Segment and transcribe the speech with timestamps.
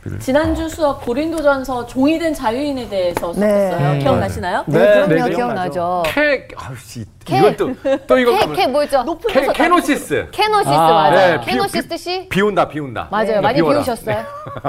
[0.00, 0.18] 11.
[0.20, 3.70] 지난주 수업 고린도전서 종이 된 자유인에 대해서 네.
[3.70, 3.90] 수업했어요.
[3.92, 3.98] 음.
[3.98, 4.64] 기억나시나요?
[4.66, 5.28] 네, 네, 그럼요.
[5.28, 6.02] 네, 기억나죠.
[6.06, 7.38] 캐, 아우씨, 캐.
[7.38, 7.74] 이것도,
[8.06, 8.36] 또 이거.
[8.38, 9.02] 캐, 캐 뭐였죠?
[9.02, 10.28] 높은 캐, 데서 캐노시스.
[10.32, 11.10] 캐노시스 아, 맞아요.
[11.16, 13.08] 네, 비- 캐노시스 비- 뜻이 비 온다, 비 온다.
[13.10, 13.26] 맞아요.
[13.26, 13.74] 네, 많이 비 오라.
[13.78, 14.16] 비우셨어요?
[14.16, 14.24] 네.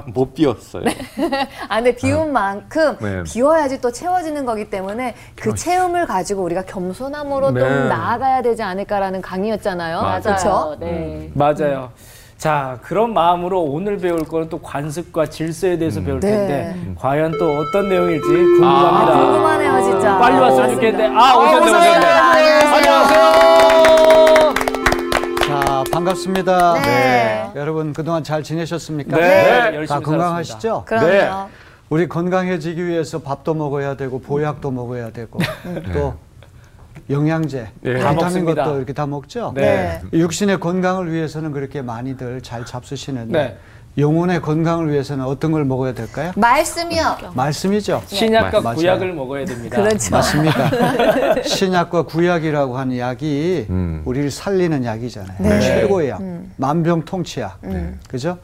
[0.14, 0.84] 못 비웠어요.
[1.70, 3.24] 아, 근데 비운 만큼 네.
[3.24, 7.60] 비워야지 또 채워지는 거기 때문에 그 채움을 가지고 우리가 겸손함으로 네.
[7.62, 10.02] 좀 나아가야 되지 않을까라는 강의였잖아요.
[10.02, 10.22] 맞아요.
[10.22, 10.76] 그렇죠?
[10.80, 11.30] 네.
[11.34, 11.92] 맞아요.
[12.44, 16.30] 자, 그런 마음으로 오늘 배울 거는 또 관습과 질서에 대해서 배울 네.
[16.30, 19.14] 텐데 과연 또 어떤 내용일지 궁금합니다.
[19.14, 20.18] 아, 궁금하네요, 진짜.
[20.18, 20.72] 빨리 왔으면.
[20.72, 21.06] 좋겠는데.
[21.18, 21.98] 아, 오셨네, 어서 오셨네.
[22.00, 22.12] 오세요.
[22.76, 24.54] 안녕하세요.
[25.48, 26.74] 자, 반갑습니다.
[26.82, 27.50] 네.
[27.56, 29.16] 여러분 그동안 잘 지내셨습니까?
[29.16, 30.84] 네, 열심히 다 건강하시죠?
[30.86, 31.08] 그럼요.
[31.08, 31.30] 네.
[31.90, 35.40] 우리 건강해지기 위해서 밥도 먹어야 되고 보약도 먹어야 되고
[35.94, 36.16] 또
[37.10, 38.00] 영양제, 네.
[38.00, 38.46] 다 비타민.
[38.46, 39.52] 것도 이렇게 다 먹죠.
[39.56, 40.02] 네.
[40.14, 43.58] 육신의 건강을 위해서는 그렇게 많이들 잘 잡수시는데 네.
[43.98, 46.32] 영혼의 건강을 위해서는 어떤 걸 먹어야 될까요?
[46.36, 47.18] 말씀이요.
[47.36, 48.02] 말씀이죠.
[48.08, 48.76] 신약과 맞아요.
[48.78, 49.76] 구약을 먹어야 됩니다.
[49.76, 50.10] 그렇죠.
[50.16, 50.72] 맞습니다.
[51.46, 54.02] 신약과 구약이라고 하는 약이 음.
[54.06, 55.38] 우리를 살리는 약이잖아요.
[55.40, 55.60] 네.
[55.60, 56.22] 최고의 약.
[56.58, 57.60] 만병통치약.
[58.08, 58.40] 그죠?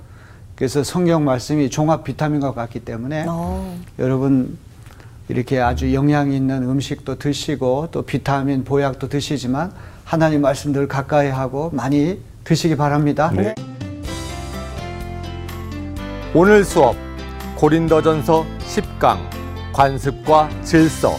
[0.55, 3.75] 그래서 성경 말씀이 종합 비타민과 같기 때문에 어.
[3.97, 4.57] 여러분
[5.29, 9.71] 이렇게 아주 영양 있는 음식도 드시고 또 비타민 보약도 드시지만
[10.03, 13.31] 하나님 말씀들 가까이 하고 많이 드시기 바랍니다.
[13.35, 13.53] 네.
[16.33, 16.95] 오늘 수업
[17.57, 19.17] 고린도전서 10강
[19.71, 21.13] 관습과 질서.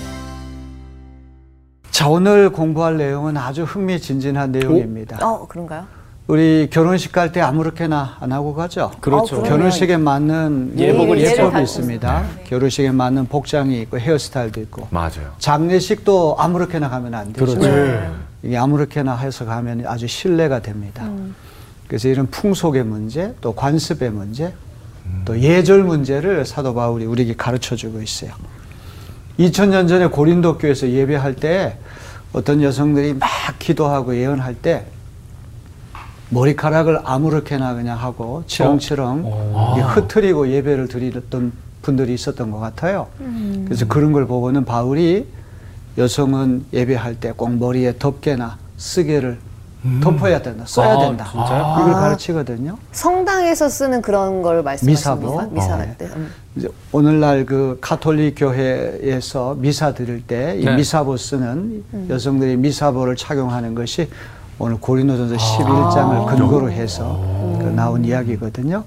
[1.92, 5.19] 자, 오늘 공부할 내용은 아주 흥미진진한 내용입니다.
[5.25, 5.86] 어, 그런가요?
[6.30, 8.92] 우리 결혼식 갈 때 아무렇게나 안 하고 가죠.
[9.00, 9.38] 그렇죠.
[9.38, 9.48] 어, 그럼요.
[9.48, 11.60] 결혼식에 맞는 예복을 예복이 입죠.
[11.60, 12.24] 있습니다.
[12.46, 15.34] 결혼식에 맞는 복장이 있고 헤어스타일도 있고 맞아요.
[15.40, 17.44] 장례식도 아무렇게나 가면 안 되죠.
[17.58, 17.60] 그렇죠.
[17.68, 18.08] 네.
[18.44, 21.04] 이게 아무렇게나 해서 가면 아주 신뢰가 됩니다.
[21.88, 24.54] 그래서 이런 풍속의 문제, 또 관습의 문제,
[25.24, 28.30] 또 예절 문제를 사도 바울이 우리에게 가르쳐 주고 있어요.
[29.40, 31.76] 2000년 전에 고린도 교회에서 예배할 때
[32.32, 34.84] 어떤 여성들이 막 기도하고 예언할 때
[36.30, 41.52] 머리카락을 아무렇게나 그냥 하고 치렁치렁 이렇게 흐트리고 예배를 드리던
[41.82, 43.08] 분들이 있었던 것 같아요.
[43.64, 45.26] 그래서 그런 걸 보고는 바울이
[45.98, 49.38] 여성은 예배할 때 꼭 머리에 덮개나 쓰개를
[50.02, 51.26] 덮어야 된다, 써야 아, 된다.
[51.32, 51.76] 진짜요?
[51.80, 52.76] 이걸 가르치거든요.
[52.92, 55.16] 성당에서 쓰는 그런 걸 말씀하십니까?
[55.16, 55.54] 미사보?
[55.54, 55.94] 미사할 어.
[55.96, 56.04] 때.
[56.16, 56.30] 음.
[56.54, 60.76] 이제 오늘날 그 가톨릭 교회에서 미사 드릴 때이 네.
[60.76, 64.10] 미사보 쓰는 여성들이 미사보를 착용하는 것이
[64.62, 67.19] 오늘 고린도전서 11장을 근거로 해서
[67.59, 68.84] 그 나온 이야기거든요.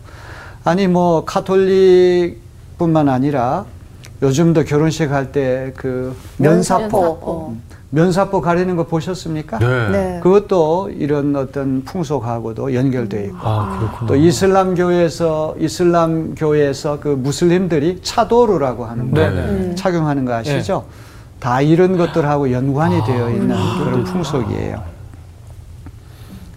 [0.63, 3.65] 아니 뭐 가톨릭뿐만 아니라
[4.21, 7.47] 요즘도 결혼식 할 때 그 면사포 면사포.
[7.49, 9.57] 음, 면사포 가리는 거 보셨습니까?
[9.59, 9.89] 네.
[9.89, 10.19] 네.
[10.21, 14.07] 그것도 이런 어떤 풍속하고도 연결되어 있고 아, 그렇구나.
[14.07, 19.75] 또 이슬람 교회에서 이슬람 교회에서 그 무슬림들이 차도르라고 하는 거 네, 네.
[19.75, 20.85] 착용하는 거 아시죠?
[21.39, 24.92] 다 이런 것들하고 연관이 아, 되어 있는 그런 풍속이에요.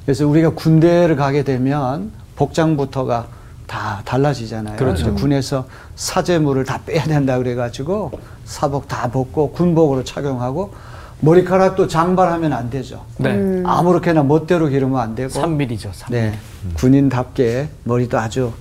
[0.07, 3.27] 그래서 우리가 군대를 가게 되면 복장부터가
[3.67, 4.77] 다 달라지잖아요.
[4.77, 5.13] 그렇죠.
[5.17, 8.13] 군에서 사제물을 다 빼야 된다 그래가지고
[8.45, 10.73] 사복 다 벗고 군복으로 착용하고
[11.21, 13.05] 머리카락도 장발하면 안 되죠.
[13.17, 13.63] 네.
[13.65, 16.11] 아무렇게나 멋대로 기르면 안 되고 3mm죠, 3mm.
[16.11, 16.39] 네,
[16.75, 18.53] 군인답게 머리도 아주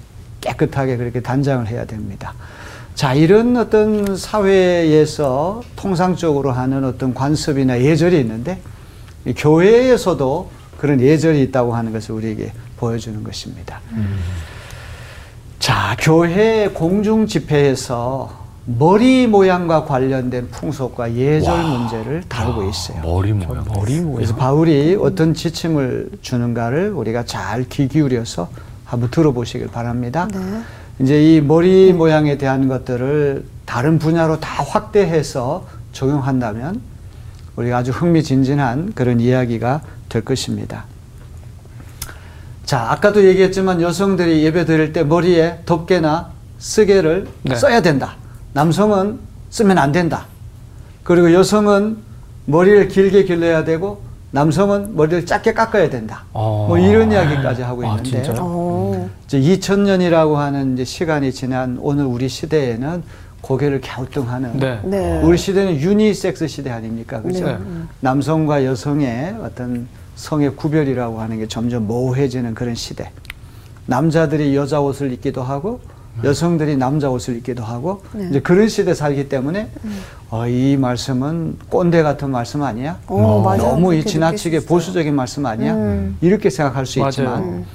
[0.42, 2.34] 깨끗하게 그렇게 단장을 해야 됩니다.
[2.96, 8.60] 자, 이런 어떤 사회에서 통상적으로 하는 어떤 관습이나 예절이 있는데
[9.26, 10.50] 이 교회에서도
[10.85, 13.79] 그런 예절이 있다고 하는 것을 우리에게 보여주는 것입니다.
[15.57, 23.01] 자, 교회 공중 집회에서 머리 모양과 관련된 풍속과 예절 문제를 다루고 있어요.
[23.01, 23.66] 머리 모양.
[23.73, 24.16] 머리 모양.
[24.18, 28.47] 그래서 바울이 어떤 지침을 주는가를 우리가 잘 귀 기울여서
[28.85, 30.28] 한번 들어보시길 바랍니다.
[31.00, 36.79] 이제 이 머리 모양에 대한 것들을 다른 분야로 다 확대해서 적용한다면
[37.56, 39.81] 우리가 아주 흥미진진한 그런 이야기가
[40.16, 40.86] 될 것입니다.
[42.64, 47.56] 자, 아까도 얘기했지만 여성들이 예배 드릴 때 머리에 덮개나 쓰개를 네.
[47.56, 48.16] 써야 된다.
[48.53, 49.20] 남성은
[49.50, 50.26] 쓰면 안 된다.
[51.03, 51.97] 그리고 여성은
[52.46, 54.02] 머리를 길게 길러야 되고
[54.32, 56.23] 남성은 머리를 짧게 깎아야 된다.
[56.32, 56.66] 어.
[56.67, 58.38] 뭐 이런 이야기까지 하고 아, 있는데 진짜요?
[58.40, 59.09] 어.
[59.26, 63.03] 이제 2000년이라고 하는 이제 시간이 지난 오늘 우리 시대에는
[63.41, 64.79] 고개를 갸우뚱하는 네.
[64.84, 65.22] 네.
[65.22, 67.22] 우리 시대는 유니섹스 시대 아닙니까?
[67.22, 67.46] 그죠?
[67.46, 67.58] 네.
[68.00, 73.12] 남성과 여성의 어떤 성의 구별이라고 하는 게 점점 모호해지는 그런 시대.
[73.85, 75.79] 남자들이 여자 옷을 입기도 하고
[76.23, 78.28] 여성들이 남자 옷을 입기도 하고 네.
[78.29, 79.70] 이제 그런 시대 살기 때문에
[80.29, 82.97] 어, 이 말씀은 꼰대 같은 말씀 아니야?
[83.08, 83.62] 어, 맞아요.
[83.73, 84.62] 너무 이 지나치게.
[84.62, 85.73] 보수적인 말씀 아니야?
[85.76, 86.17] 음.
[86.22, 87.09] 이렇게 생각할 수 맞아요.
[87.09, 87.66] 있지만 음.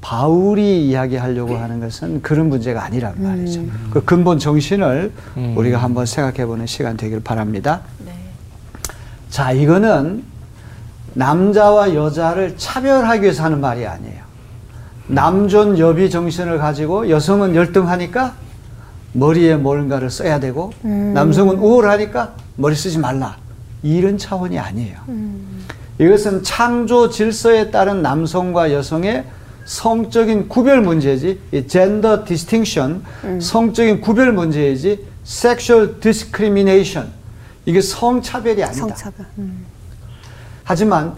[0.00, 3.62] 바울이 이야기하려고 하는 것은 그런 문제가 아니란 말이죠.
[3.90, 5.54] 그 근본 정신을 음.
[5.56, 7.80] 우리가 한번 생각해 보는 시간 되길 바랍니다.
[8.04, 8.12] 네.
[9.30, 10.24] 자, 이거는
[11.14, 14.22] 남자와 여자를 차별하기 위해서 하는 말이 아니에요.
[15.06, 18.34] 남존 여비 정신을 가지고 여성은 열등하니까
[19.12, 23.36] 머리에 뭔가를 써야 되고 남성은 우월하니까 머리 쓰지 말라.
[23.82, 24.98] 이런 차원이 아니에요.
[25.98, 29.24] 이것은 창조 질서에 따른 남성과 여성의
[29.66, 33.02] 성적인 구별 문제지, 이 gender distinction,
[33.40, 37.10] 성적인 구별 문제이지, sexual discrimination,
[37.66, 38.78] 이게 성차별이 아니다.
[38.78, 39.26] 성차별.
[39.38, 39.64] 음.
[40.64, 41.14] 하지만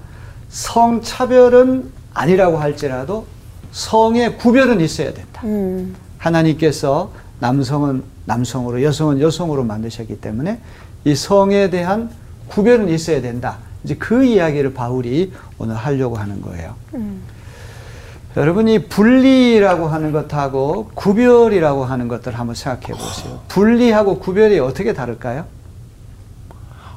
[0.48, 3.26] 성차별은 아니라고 할지라도
[3.72, 5.43] 성의 구별은 있어야 된다.
[5.44, 5.94] 음.
[6.19, 10.60] 하나님께서 남성은 남성으로, 여성은 여성으로 만드셨기 때문에
[11.04, 12.10] 이 성에 대한
[12.48, 13.58] 구별은 있어야 된다.
[13.84, 16.75] 이제 그 이야기를 바울이 오늘 하려고 하는 거예요.
[18.37, 23.40] 여러분이 분리라고 하는 것하고 구별이라고 하는 것들을 한번 생각해 보세요.
[23.49, 25.44] 분리하고 구별이 어떻게 다를까요?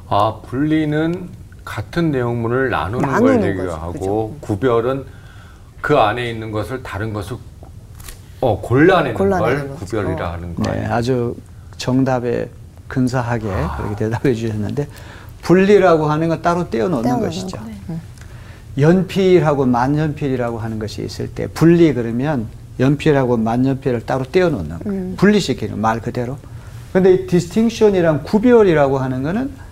[0.08, 1.28] 아, 분리는
[1.70, 3.50] 같은 내용물을 나누는, 나누는 걸.
[3.50, 5.04] 얘기하고 구별은
[5.80, 7.36] 그 안에 있는 것을 다른 것을
[8.40, 9.84] 어, 골라내는, 골라내는 걸 거죠.
[9.84, 10.80] 구별이라 하는 거예요.
[10.80, 11.36] 네, 아주
[11.76, 12.50] 정답에
[12.88, 13.46] 근사하게
[13.76, 14.88] 그렇게 대답해 주셨는데
[15.42, 17.56] 분리라고 하는 건 따로 떼어놓는 떼어놓는 것이죠.
[17.56, 17.64] 거.
[18.76, 22.48] 연필하고 만년필이라고 하는 것이 있을 때 분리 그러면
[22.80, 25.14] 연필하고 만년필을 따로 떼어놓는 거예요.
[25.16, 26.36] 분리시키는 말 그대로.
[26.92, 29.69] 근데 이 distinction이랑 구별이라고 하는 거는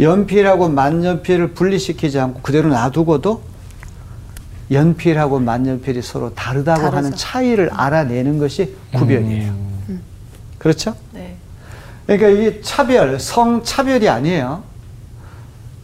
[0.00, 3.42] 연필하고 만년필을 분리시키지 않고 그대로 놔두고도
[4.70, 6.96] 연필하고 만년필이 서로 다르다고 다르죠.
[6.96, 9.54] 하는 차이를 알아내는 것이 구별이에요.
[10.58, 10.94] 그렇죠?
[11.12, 11.36] 네.
[12.06, 14.62] 그러니까 이게 차별, 성 차별이 아니에요.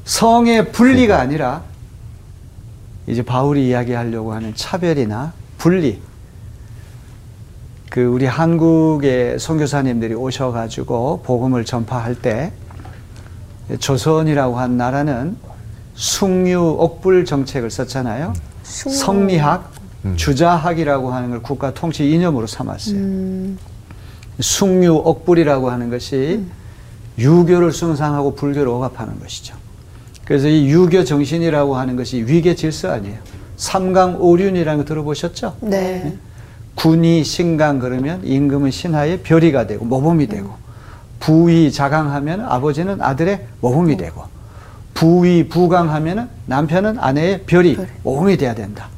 [0.05, 1.63] 성의 분리가 아니라
[3.07, 6.01] 이제 바울이 이야기하려고 하는 차별이나 분리.
[7.91, 12.53] 그 우리 한국의 선교사님들이 오셔가지고 복음을 전파할 때
[13.79, 15.37] 조선이라고 한 나라는
[15.95, 18.33] 숭유 억불 정책을 썼잖아요.
[18.63, 18.95] 숭유.
[18.95, 19.73] 성리학,
[20.17, 22.97] 주자학이라고 하는 걸 국가 통치 이념으로 삼았어요.
[22.97, 23.59] 음.
[24.41, 26.43] 숭유 억불이라고 하는 것이
[27.19, 29.55] 유교를 숭상하고 불교를 억압하는 것이죠.
[30.25, 33.19] 그래서 이 유교 정신이라고 하는 것이 위계 질서 아니에요.
[33.57, 35.57] 삼강 오륜이라는 거 들어보셨죠?
[35.61, 36.17] 네.
[36.77, 40.51] 군이 신강 그러면 임금은 신하의 별이가 되고 모범이 되고
[41.21, 44.25] 부위 자강하면 아버지는 아들의 모범이 되고
[44.95, 47.79] 부위 부강하면 남편은 아내의 별이.
[48.03, 48.89] 모범이 돼야 된다.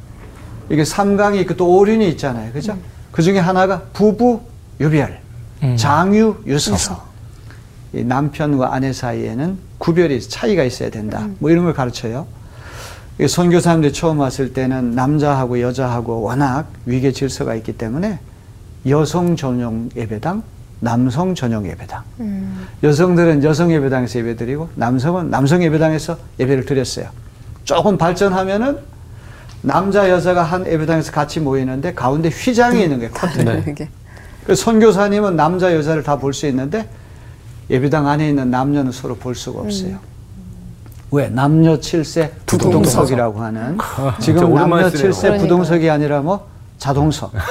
[0.69, 2.51] 이게 삼강이 있고 또 오륜이 있잖아요.
[2.51, 2.77] 그죠?
[3.11, 4.41] 그 중에 하나가 부부
[4.79, 5.19] 유별,
[5.61, 5.77] 음.
[5.77, 7.05] 장유 유서.
[7.93, 11.27] 이 남편과 아내 사이에는 구별이 차이가 있어야 된다.
[11.39, 12.25] 뭐 이런 걸 가르쳐요.
[13.19, 18.19] 이 선교사님들이 처음 왔을 때는 남자하고 여자하고 워낙 위계 질서가 있기 때문에
[18.87, 20.41] 여성 전용 예배당,
[20.87, 22.03] 남성 전용 예배당.
[22.19, 22.67] 음.
[22.83, 27.07] 여성들은 여성 예배당에서 예배드리고 남성은 남성 예배당에서 예배를 드렸어요.
[27.63, 28.79] 조금 발전하면은
[29.61, 33.13] 남자 여자가 한 예배당에서 같이 모이는데 가운데 휘장이 있는 거예요.
[33.13, 33.45] 커튼.
[33.45, 33.87] 네.
[34.45, 36.85] 그 선교사님은 남자 여자를 다 볼 수 있는데
[37.69, 39.99] 예배당 안에 있는 남녀는 서로 볼 수가 없어요.
[41.11, 41.29] 왜?
[41.29, 42.81] 남녀 칠세 부동석.
[42.81, 44.89] 부동석이라고 하는 진짜 지금 남녀.
[44.89, 45.37] 칠세.
[45.37, 46.45] 부동석이 아니라 뭐
[46.77, 47.31] 자동석.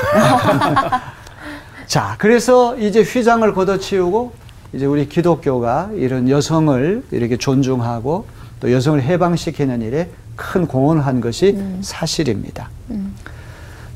[1.92, 4.32] 자, 그래서 이제 휘장을 걷어치우고
[4.72, 8.24] 이제 우리 기독교가 이런 여성을 이렇게 존중하고
[8.60, 12.70] 또 여성을 해방시키는 일에 큰 공헌을 한 것이 사실입니다.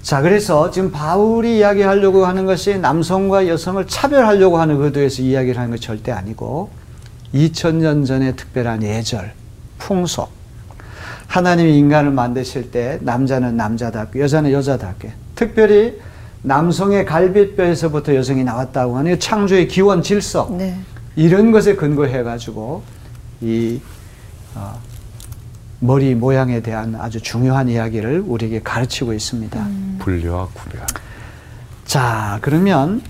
[0.03, 5.81] 자, 그래서 지금 바울이 이야기하려고 하는 것이 남성과 여성을 차별하려고 하는 의도에서 이야기를 하는 것
[5.81, 6.69] 절대 아니고
[7.33, 9.33] 2000년 전의 특별한 예절,
[9.79, 10.29] 풍속.
[11.29, 15.15] 하나님이 인간을 만드실 때 남자는 남자답게, 여자는 여자답게.
[15.35, 15.99] 특별히
[16.43, 20.49] 남성의 갈비뼈에서부터 여성이 나왔다고 하는 창조의 기원 질서.
[20.57, 20.79] 네.
[21.17, 22.83] 이런 것에 근거해 가지고
[23.41, 23.81] 이
[24.55, 24.79] 어,
[25.81, 29.69] 머리 모양에 대한 아주 중요한 이야기를 우리에게 가르치고 있습니다.
[29.99, 30.87] 분리와 구별.
[31.85, 33.03] 자, 그러면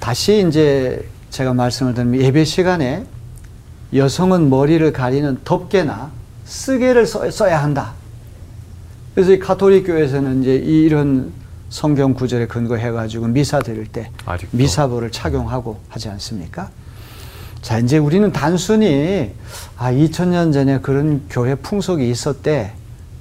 [0.00, 3.04] 다시 이제 제가 말씀을 드리면 예배 시간에
[3.94, 6.10] 여성은 머리를 가리는 덮개나
[6.44, 7.92] 쓰개를 써, 써야 한다.
[9.14, 11.32] 그래서 이 가톨릭 교회에서는 이제 이런
[11.74, 14.56] 성경 구절에 근거해 가지고 미사 드릴 때 아직도.
[14.56, 16.70] 미사복을 착용하고 하지 않습니까?
[17.62, 19.32] 자, 이제 우리는 단순히
[19.76, 22.70] 아, 2000년 전에 그런 교회 풍속이 있었대.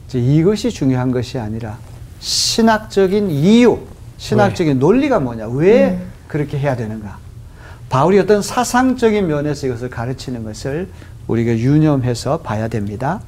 [0.07, 1.79] 이제 이것이 중요한 것이 아니라
[2.19, 3.79] 신학적인 이유,
[4.19, 5.47] 신학적인 논리가 뭐냐?
[5.47, 7.17] 왜 그렇게 해야 되는가?
[7.89, 10.89] 바울이 어떤 사상적인 면에서 이것을 가르치는 것을
[11.25, 13.19] 우리가 유념해서 봐야 됩니다.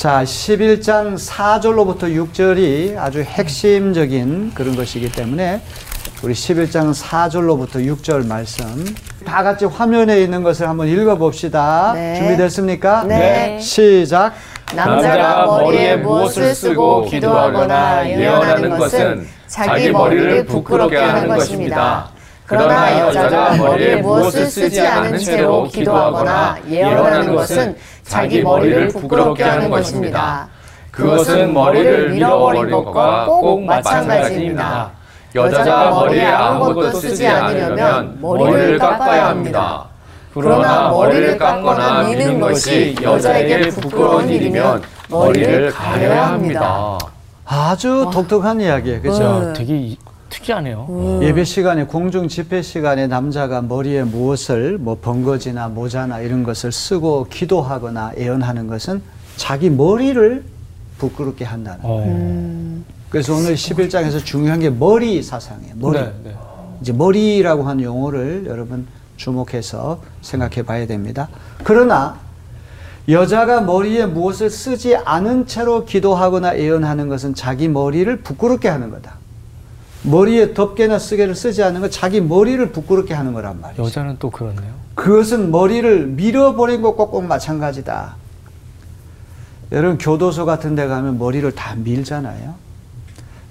[0.00, 5.60] 자, 11장 4절로부터 6절이 아주 핵심적인 그런 것이기 때문에
[6.22, 8.64] 우리 11장 4절로부터 6절 말씀
[9.26, 11.92] 다 같이 화면에 있는 것을 한번 읽어 봅시다.
[11.94, 12.14] 네.
[12.14, 13.04] 준비됐습니까?
[13.04, 13.60] 네.
[13.60, 14.32] 시작.
[14.74, 22.08] 남자가 머리에 무엇을 쓰고 기도하거나 예언하는 것은 자기 머리를 부끄럽게 하는 것입니다.
[22.50, 30.48] 그러나 여자가 머리에 무엇을 쓰지 않은 채로 기도하거나 예언하는 것은 자기 머리를 부끄럽게 하는 것입니다.
[30.90, 34.90] 그것은 머리를 밀어버린 것과 꼭 마찬가지입니다.
[35.32, 39.84] 여자가 머리에 아무것도 쓰지 않으려면 머리를 깎아야 합니다.
[40.34, 46.98] 그러나 머리를 깎거나 미는 것이 여자에게 부끄러운 일이면 머리를 가려야 합니다.
[47.46, 49.02] 아주 독특한 이야기예요.
[49.02, 49.22] 그죠?
[49.22, 49.98] 야, 되게 이-
[50.30, 51.20] 특이하네요.
[51.22, 58.12] 예배 시간에 공중 집회 시간에 남자가 머리에 무엇을 뭐 번거지나 모자나 이런 것을 쓰고 기도하거나
[58.16, 59.02] 예언하는 것은
[59.36, 60.44] 자기 머리를
[60.98, 62.04] 부끄럽게 한다는 거예요.
[62.06, 62.84] 어.
[63.10, 65.74] 그래서 오늘 11장에서 중요한 게 머리 사상이에요.
[65.76, 65.98] 머리.
[65.98, 66.36] 네, 네.
[66.80, 71.28] 이제 머리라고 하는 용어를 여러분 주목해서 생각해 봐야 됩니다.
[71.64, 72.18] 그러나
[73.08, 79.19] 여자가 머리에 무엇을 쓰지 않은 채로 기도하거나 예언하는 것은 자기 머리를 부끄럽게 하는 거다.
[80.02, 83.84] 머리에 덮개나 쓰개를 쓰지 않는 건 자기 머리를 부끄럽게 하는 거란 말이죠.
[83.84, 84.72] 여자는 또 그렇네요.
[84.94, 88.16] 그것은 머리를 밀어버린 것과 꼭 마찬가지다.
[89.72, 92.54] 여러분 교도소 같은 데 가면 머리를 다 밀잖아요.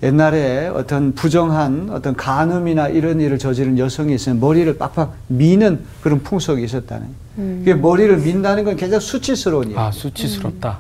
[0.01, 6.63] 옛날에 어떤 부정한 어떤 간음이나 이런 일을 저지른 여성이 있으면 머리를 빡빡 미는 그런 풍속이
[6.63, 7.57] 있었다는 거예요.
[7.59, 9.79] 그게 머리를 민다는 건 굉장히 수치스러운 일이에요.
[9.79, 10.79] 아, 수치스럽다.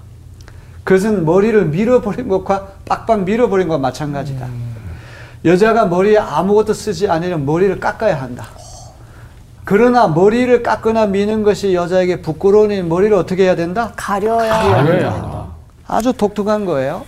[0.83, 4.47] 그것은 머리를 밀어버린 것과 빡빡 밀어버린 것과 마찬가지다.
[5.45, 8.47] 여자가 머리에 아무것도 쓰지 않으면 머리를 깎아야 한다.
[9.63, 13.93] 그러나 머리를 깎거나 미는 것이 여자에게 부끄러운 일, 머리를 어떻게 해야 된다?
[13.95, 15.13] 가려야 가려야.
[15.13, 15.45] 한다.
[15.87, 17.05] 아주 독특한 거예요.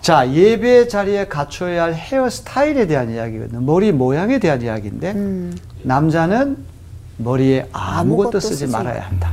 [0.00, 3.60] 자, 예배 자리에 갖춰야 할 헤어스타일에 대한 이야기거든요.
[3.60, 5.56] 머리 모양에 대한 이야기인데, 음.
[5.82, 6.58] 남자는
[7.16, 9.32] 머리에 아무것도, 아무것도 쓰지 쓰지 말아야 한다.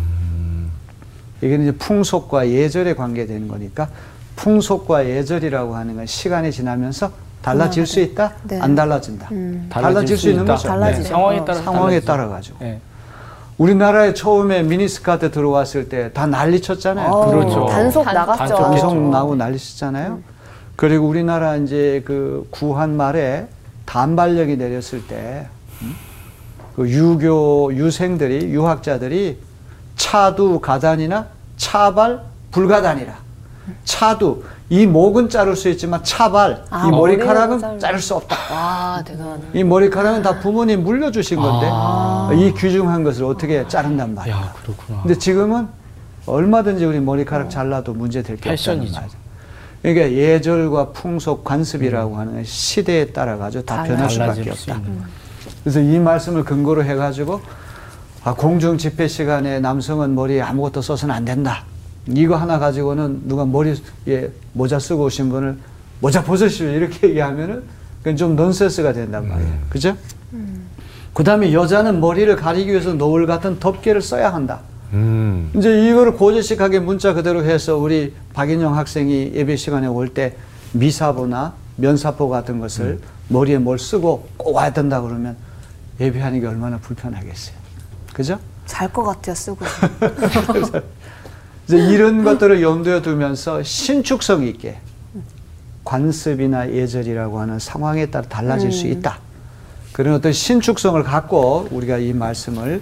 [1.41, 3.89] 이게 이제 풍속과 예절에 관계되는 거니까,
[4.37, 8.33] 풍속과 예절이라고 하는 건 시간이 지나면서 달라질 수 있다?
[8.43, 8.59] 네.
[8.61, 9.27] 안 달라진다.
[9.31, 9.67] 음.
[9.71, 10.45] 달라질 수 있는.
[10.45, 10.73] 거죠.
[10.77, 11.45] 네, 상황에 어.
[11.45, 12.57] 따라 상황에 따라 가지고.
[12.59, 12.79] 네.
[13.57, 17.11] 우리나라에 처음에 미니스커트 들어왔을 때 다 난리 쳤잖아요.
[17.11, 17.65] 어, 그렇죠.
[17.67, 18.55] 단속 단- 나갔죠.
[18.55, 20.19] 단속 나고 난리 쳤잖아요.
[20.75, 23.47] 그리고 우리나라 이제 그 구한 말에
[23.85, 25.47] 단발령이 내렸을 때,
[25.81, 25.95] 음?
[26.75, 29.37] 그 유교 유생들이 유학자들이
[29.95, 32.21] 차두 가단이나 차발
[32.51, 33.13] 불가단이라.
[33.83, 38.37] 차두 이 목은 자를 수 있지만 차발 아, 이 머리카락은 자를 수 없다.
[38.53, 39.41] 와 대단하네.
[39.53, 41.67] 이 머리카락은 다 부모님 물려주신 건데
[42.37, 44.33] 이 귀중한 것을 어떻게 자른단 말이야.
[44.33, 45.01] 야, 그렇구나.
[45.01, 45.67] 근데 지금은
[46.25, 48.79] 얼마든지 우리 머리카락 잘라도 문제 될 게 없다는.
[48.93, 49.17] 말이죠.
[49.81, 54.75] 그러니까 예절과 풍속, 관습이라고 하는 건 시대에 따라 가지고 다 변할 수밖에 없다.
[54.77, 55.01] 있는.
[55.63, 57.41] 그래서 이 말씀을 근거로 해가지고
[58.23, 61.65] 아, 공중 집회 시간에 남성은 머리에 아무것도 써서는 안 된다.
[62.07, 63.75] 이거 하나 가지고는 누가 머리에
[64.53, 65.57] 모자 쓰고 오신 분을
[65.99, 67.63] 모자 벗으시오 이렇게 얘기하면은
[67.99, 69.53] 그건 좀 넌센스가 된단 말이에요.
[69.69, 69.95] 그죠?
[71.13, 74.61] 그 다음에 여자는 머리를 가리기 위해서 노을 같은 덮개를 써야 한다.
[74.93, 75.51] 음.
[75.55, 80.35] 이제 이거를 고지식하게 문자 그대로 해서 우리 박인영 학생이 예배 시간에 올 때
[80.73, 85.35] 미사보나 면사포 같은 것을 머리에 뭘 쓰고 꼭 와야 된다 그러면
[85.99, 87.55] 예배하는 게 얼마나 불편하겠어요.
[88.13, 88.39] 그죠?
[88.65, 89.59] 잘 것 같아요 쓰고.
[91.71, 94.77] 이제 이런 것들을 염두에 두면서 신축성 있게
[95.85, 99.19] 관습이나 예절이라고 하는 상황에 따라 달라질 수 있다.
[99.93, 102.81] 그런 어떤 신축성을 갖고 우리가 이 말씀을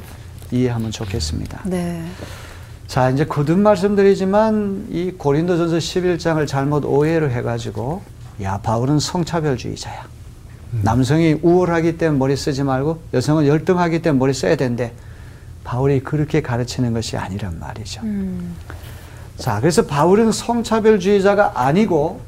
[0.51, 1.61] 이해하면 좋겠습니다.
[1.65, 2.03] 네.
[2.87, 8.01] 자, 이제 거듭 말씀드리지만 이 고린도전서 11장을 잘못 오해를 해가지고
[8.41, 10.07] 야 바울은 성차별주의자야.
[10.81, 14.93] 남성이 우월하기 때문에 머리 쓰지 말고 여성은 열등하기 때문에 머리 써야 된대.
[15.63, 18.01] 바울이 그렇게 가르치는 것이 아니란 말이죠.
[18.01, 18.55] 음.
[19.39, 22.19] 자, 그래서 바울은 성차별주의자가 아니고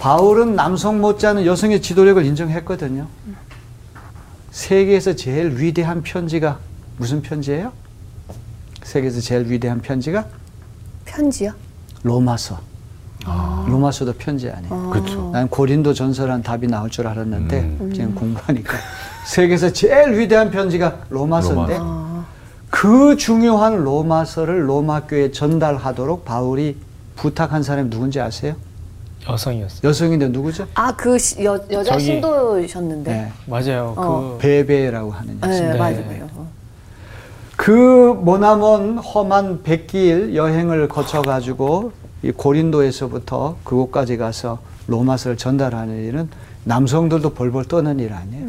[0.00, 3.06] 바울은 남성 못지않은 여성의 지도력을 인정했거든요.
[4.50, 6.58] 세계에서 제일 위대한 편지가
[6.96, 7.72] 무슨 편지예요?
[8.82, 10.26] 세계에서 제일 위대한 편지가
[11.04, 11.52] 편지요?
[12.02, 12.60] 로마서.
[13.66, 14.90] 로마서도 편지 아니에요.
[14.90, 15.30] 그렇죠.
[15.32, 17.92] 난 고린도 전서란 답이 나올 줄 알았는데 음.
[17.94, 18.76] 지금 공부하니까
[19.26, 21.97] 세계에서 제일 위대한 편지가 로마서인데 로마서.
[22.80, 26.76] 그 중요한 로마서를 로마 교회에 전달하도록 바울이
[27.16, 28.54] 부탁한 사람이 누군지 아세요?
[29.28, 29.80] 여성이었어요.
[29.82, 30.68] 여성인데 누구죠?
[30.76, 33.10] 아 그 여자 저기- 신도셨는데.
[33.12, 33.32] 네.
[33.46, 33.94] 맞아요.
[33.96, 34.36] 어.
[34.36, 35.50] 그 베베라고 하는 여성.
[35.66, 35.76] 네, 네.
[35.76, 36.28] 맞아요.
[37.56, 41.90] 그그 머나먼 험한 백길 여행을 거쳐 가지고
[42.22, 46.28] 이 고린도에서부터 그곳까지 가서 로마서를 전달하는 일은
[46.62, 48.46] 남성들도 벌벌 떠는 일 아니에요.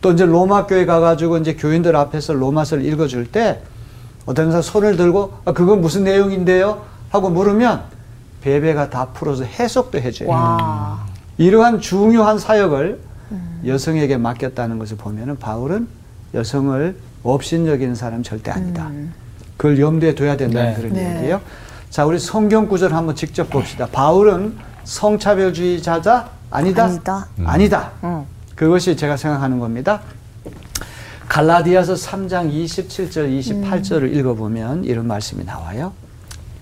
[0.00, 3.62] 또 이제 로마 교회 가가지고 이제 교인들 앞에서 로마서를 읽어줄 때
[4.26, 6.82] 어떤 사람 손을 들고 아, 그건 무슨 내용인데요?
[7.10, 7.84] 하고 물으면
[8.42, 10.28] 베베가 다 풀어서 해석도 해줘요.
[10.28, 11.04] 와.
[11.38, 13.00] 이러한 중요한 사역을
[13.64, 15.88] 여성에게 맡겼다는 것을 보면은 바울은
[16.34, 18.90] 여성을 업신여기는 사람 절대 아니다.
[19.56, 20.76] 그걸 염두에 둬야 된다는 네.
[20.76, 21.16] 그런 네.
[21.16, 21.40] 얘기예요.
[21.90, 23.88] 자, 우리 성경 구절 한번 직접 봅시다.
[23.90, 26.84] 바울은 성차별주의자자 아니다.
[26.84, 27.28] 아니다.
[27.44, 27.92] 아니다.
[28.04, 28.26] 응.
[28.56, 30.02] 그것이 제가 생각하는 겁니다.
[31.28, 35.92] 갈라디아서 3장 27절, 28절을 읽어보면 이런 말씀이 나와요.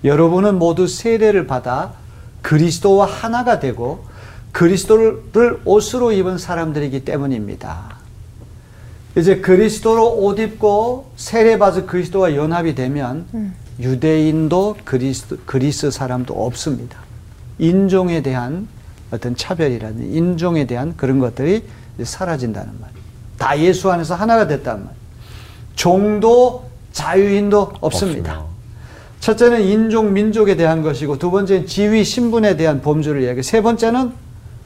[0.03, 1.93] 여러분은 모두 세례를 받아
[2.41, 4.05] 그리스도와 하나가 되고
[4.51, 7.95] 그리스도를 옷으로 입은 사람들이기 때문입니다.
[9.17, 16.99] 이제 그리스도로 옷 입고 세례 받아 그리스도와 연합이 되면 유대인도 그리스, 그리스 사람도 없습니다.
[17.57, 18.67] 인종에 대한
[19.11, 21.63] 어떤 차별이라든 인종에 대한 그런 것들이
[22.03, 22.89] 사라진다는 말.
[23.37, 24.93] 다 예수 안에서 하나가 됐단 말.
[25.75, 27.85] 종도 자유인도 없습니다.
[28.39, 28.45] 없습니다.
[29.19, 33.41] 첫째는 인종 민족에 대한 것이고 두 번째는 지위 신분에 대한 범주를 얘기.
[33.43, 34.13] 세 번째는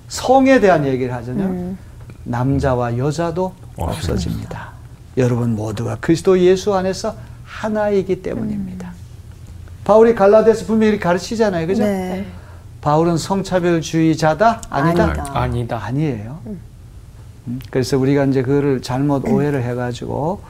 [0.07, 1.75] 성에 대한 얘기를 하잖아요.
[2.23, 4.69] 남자와 여자도 없어집니다.
[5.17, 8.91] 여러분 모두가 그리스도 예수 안에서 하나이기 때문입니다.
[9.83, 11.65] 바울이 갈라디아서 분명히 이렇게 가르치잖아요.
[11.65, 11.83] 그죠?
[11.83, 12.25] 네.
[12.81, 14.61] 바울은 성차별주의자다?
[14.69, 15.03] 아니다?
[15.03, 15.31] 아니다.
[15.33, 15.81] 아니다.
[15.83, 16.39] 아니에요.
[16.45, 16.59] 음,
[17.69, 20.41] 그래서 우리가 이제 그거를 잘못 오해를 해가지고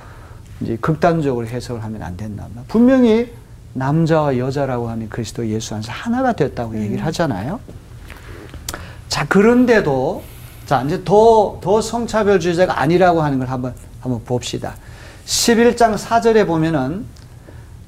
[0.62, 2.64] 이제 극단적으로 해석을 하면 안 말이야.
[2.68, 3.32] 분명히
[3.74, 7.60] 남자와 여자라고 하는 그리스도 예수 안에서 하나가 됐다고 얘기를 하잖아요.
[9.08, 10.24] 자, 그런데도
[10.66, 14.76] 자, 이제 더, 더 성차별주의자가 아니라고 하는 걸 한번, 한번 봅시다.
[15.26, 17.06] 11장 4절에 보면은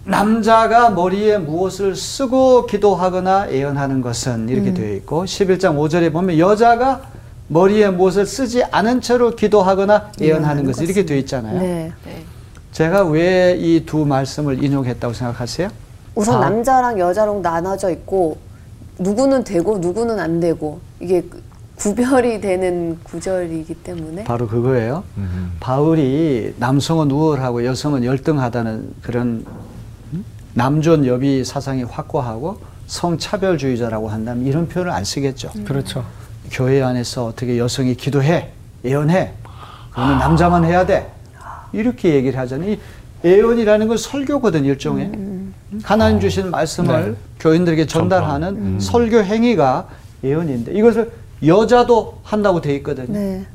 [0.04, 7.11] 남자가 머리에 무엇을 쓰고 기도하거나 예언하는 것은 이렇게 되어 있고 11장 5절에 보면 여자가
[7.52, 11.60] 머리에 무엇을 쓰지 않은 채로 기도하거나 예언하는 것은 이렇게 되어 있잖아요.
[11.60, 11.92] 네.
[12.06, 12.24] 네.
[12.72, 15.68] 제가 왜 이 두 말씀을 인용했다고 생각하세요?
[16.16, 18.38] 우선 바- 남자랑 여자로 나눠져 있고
[19.00, 21.42] 누구는 되고 누구는 안 되고 이게 그-
[21.76, 25.04] 구별이 되는 구절이기 때문에 바로 그거예요.
[25.18, 25.52] 음.
[25.60, 29.44] 바울이 남성은 우월하고 여성은 열등하다는 그런
[30.14, 30.24] 음?
[30.54, 35.50] 남존 여비 사상이 확고하고 성차별주의자라고 한다면 이런 표현을 안 쓰겠죠.
[35.66, 36.06] 그렇죠.
[36.52, 38.50] 교회 안에서 어떻게 여성이 기도해,
[38.84, 39.32] 예언해,
[39.90, 41.10] 그거는 남자만 해야 돼.
[41.74, 42.72] 이렇게 얘기를 하잖아요.
[42.72, 42.80] 이
[43.24, 45.12] 예언이라는 건 설교거든 일종의
[45.84, 47.18] 하나님 주신 말씀을 네.
[47.40, 49.88] 교인들에게 전달하는 설교 행위가
[50.24, 51.12] 예언인데 이것을
[51.46, 53.14] 여자도 한다고 돼 있거든요.
[53.18, 53.46] 네.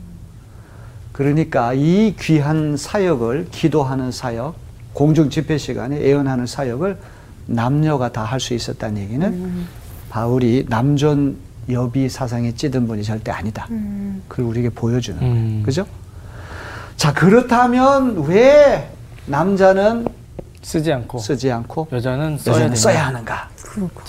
[1.12, 4.54] 그러니까 이 귀한 사역을 기도하는 사역,
[4.92, 6.98] 공중 집회 시간에 예언하는 사역을
[7.46, 9.66] 남녀가 다 할 수 있었다는 얘기는
[10.11, 11.37] 바울이 남존
[11.70, 13.66] 여비 사상에 찌든 분이 절대 아니다.
[14.29, 15.35] 그걸 우리에게 보여주는 거예요.
[15.35, 15.62] 음.
[15.64, 15.87] 그죠?
[16.96, 18.88] 자, 그렇다면 왜
[19.26, 20.07] 남자는
[20.62, 22.76] 쓰지 않고 쓰지 않고 여자는 써야 여자는.
[22.76, 23.48] 써야 하는가?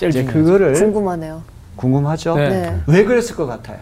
[0.08, 0.24] 이제.
[0.24, 1.42] 그거를 궁금하네요.
[1.76, 2.34] 궁금하죠?
[2.36, 2.48] 네.
[2.48, 2.80] 네.
[2.86, 3.78] 왜 그랬을 것 같아요?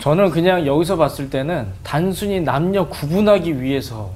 [0.00, 4.10] 저는 그냥 여기서 봤을 때는 단순히 남녀 구분하기 위해서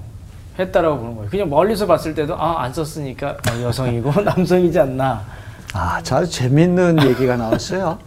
[0.59, 1.31] 했다라고 보는 거예요.
[1.31, 5.23] 그냥 멀리서 봤을 때도 아 안 썼으니까 아, 여성이고 남성이지 않나.
[5.73, 7.99] 아, 잘 재밌는 얘기가 나왔어요.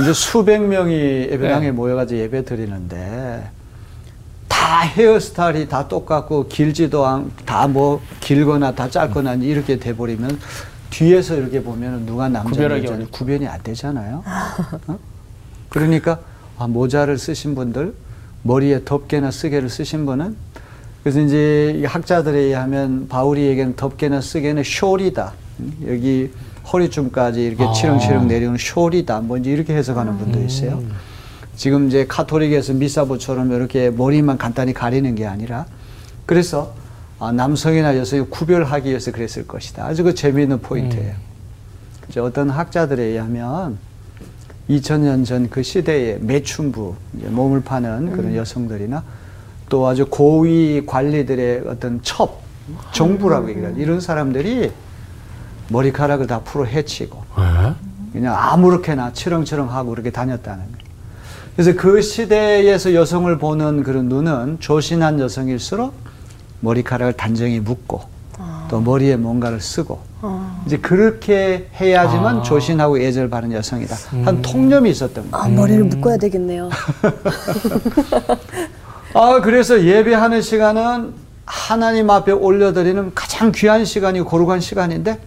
[0.00, 0.94] 이제 수백 명이
[1.32, 1.72] 예배당에 네.
[1.72, 3.50] 모여가지고 예배 드리는데
[4.48, 10.38] 다 헤어스타일이 다 똑같고 길지도 않, 다 뭐 길거나 다 짧거나 이렇게 돼버리면
[10.90, 13.10] 뒤에서 이렇게 보면 누가 남자 구별하기 여자 어렵죠.
[13.10, 14.22] 구별이 안 되잖아요.
[14.86, 14.98] 어?
[15.68, 16.20] 그러니까
[16.58, 17.94] 아, 모자를 쓰신 분들
[18.42, 20.36] 머리에 덮개나 쓰개를 쓰신 분은
[21.02, 25.30] 그래서 이제 이 학자들에 의하면 바울이 얘기하는 덮개나 쓰개는 숄이다.
[25.60, 26.30] 음, 여기
[26.72, 27.72] 허리춤까지 이렇게 아.
[27.72, 29.22] 치렁치렁 내려오는 숄이다.
[29.22, 30.82] 뭐 이제 이렇게 해석하는 분도 있어요.
[31.56, 35.66] 지금 이제 카톨릭에서 미사부처럼 이렇게 머리만 간단히 가리는 게 아니라
[36.26, 36.74] 그래서
[37.18, 39.84] 아, 남성이나 여성이 구별하기 위해서 그랬을 것이다.
[39.84, 41.14] 아주 그 재미있는 포인트예요.
[42.08, 43.78] 이제 어떤 학자들에 의하면
[44.70, 49.02] 2000년 전 그 시대에 매춘부 몸을 파는 그런 여성들이나
[49.68, 52.40] 또 아주 고위 관리들의 어떤 첩
[52.92, 53.78] 정부라고 얘기하죠.
[53.80, 54.70] 이런 사람들이
[55.70, 57.72] 머리카락을 다 풀어 헤치고 왜?
[58.12, 60.90] 그냥 아무렇게나 치렁치렁 하고 그렇게 다녔다는 거예요.
[61.54, 65.94] 그래서 그 시대에서 여성을 보는 그런 눈은 조신한 여성일수록
[66.60, 68.02] 머리카락을 단정히 묶고
[68.68, 70.00] 또 머리에 뭔가를 쓰고
[70.66, 72.42] 이제 그렇게 해야지만 아.
[72.42, 73.96] 조신하고 예절 바른 여성이다.
[74.24, 75.44] 한 통념이 있었던 거예요.
[75.44, 76.70] 아 머리를 묶어야 되겠네요.
[79.14, 81.12] 아, 그래서 예배하는 시간은
[81.44, 85.18] 하나님 앞에 올려드리는 가장 귀한 시간이 거룩한 시간인데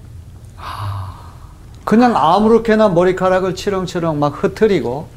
[1.86, 5.08] 그냥 아무렇게나 머리카락을 치렁치렁 막 흐트리고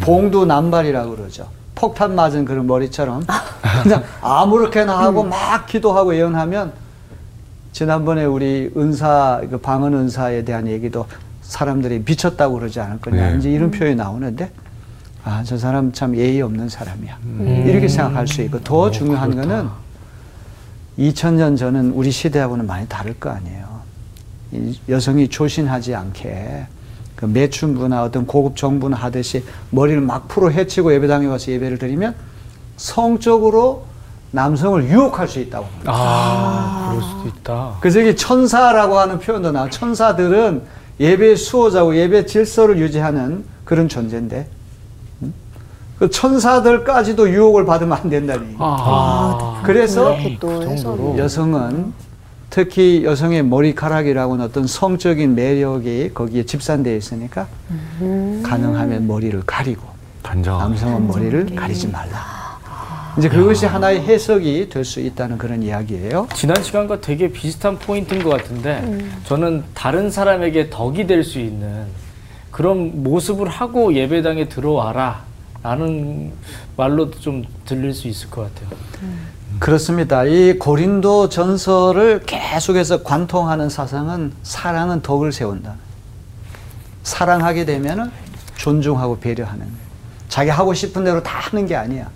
[0.00, 1.48] 봉두 남발이라고 그러죠.
[1.74, 3.24] 폭탄 맞은 그런 머리처럼.
[3.82, 6.72] 그냥 아무렇게나 하고 막 기도하고 예언하면
[7.72, 11.06] 지난번에 우리 은사 그 방언 은사에 대한 얘기도
[11.42, 13.38] 사람들이 미쳤다고 그러지 않을 거냐 네.
[13.38, 14.50] 이제 이런 표현이 나오는데
[15.24, 17.18] 아 저 사람 참 예의 없는 사람이야.
[17.66, 19.68] 이렇게 생각할 수 있고 더 중요한 거는
[20.98, 23.77] 2000년 전은 우리 시대하고는 많이 다를 거 아니에요.
[24.52, 26.66] 이 여성이 조신하지 않게
[27.16, 32.14] 그 매춘부나 어떤 고급 정부나 하듯이 머리를 막 풀어 헤치고 예배당에 와서 예배를 드리면
[32.76, 33.86] 성적으로
[34.30, 35.66] 남성을 유혹할 수 있다고.
[35.86, 37.76] 아, 그럴 수도 있다.
[37.80, 39.70] 그래서 이게 천사라고 하는 표현도 나와.
[39.70, 40.62] 천사들은
[41.00, 44.48] 예배 수호자고 예배 질서를 유지하는 그런 존재인데,
[45.22, 45.32] 음?
[45.98, 48.56] 그 천사들까지도 유혹을 받으면 안 된다니.
[48.58, 51.18] 아, 그래서 그렇게 또 그.
[51.18, 51.92] 여성은
[52.50, 57.46] 특히 여성의 머리카락이라고는 어떤 성적인 매력이 거기에 집산되어 있으니까
[58.42, 59.82] 가능하면 머리를 가리고
[60.22, 60.64] 단정하게.
[60.70, 62.38] 남성은 머리를 가리지 말라.
[63.18, 66.28] 이제 그것이 하나의 해석이 될 수 있다는 그런 이야기예요.
[66.34, 68.82] 지난 시간과 되게 비슷한 포인트인 것 같은데
[69.24, 71.84] 저는 다른 사람에게 덕이 될 수 있는
[72.50, 75.24] 그런 모습을 하고 예배당에 들어와라
[75.62, 76.32] 라는
[76.76, 78.78] 말로도 좀 들릴 수 있을 것 같아요.
[79.58, 80.24] 그렇습니다.
[80.24, 85.74] 이 고린도 전설을 계속해서 관통하는 사상은 사랑은 덕을 세운다.
[87.02, 88.10] 사랑하게 되면은
[88.56, 89.66] 존중하고 배려하는.
[90.28, 92.08] 자기 하고 싶은 대로 다 하는 게 아니야.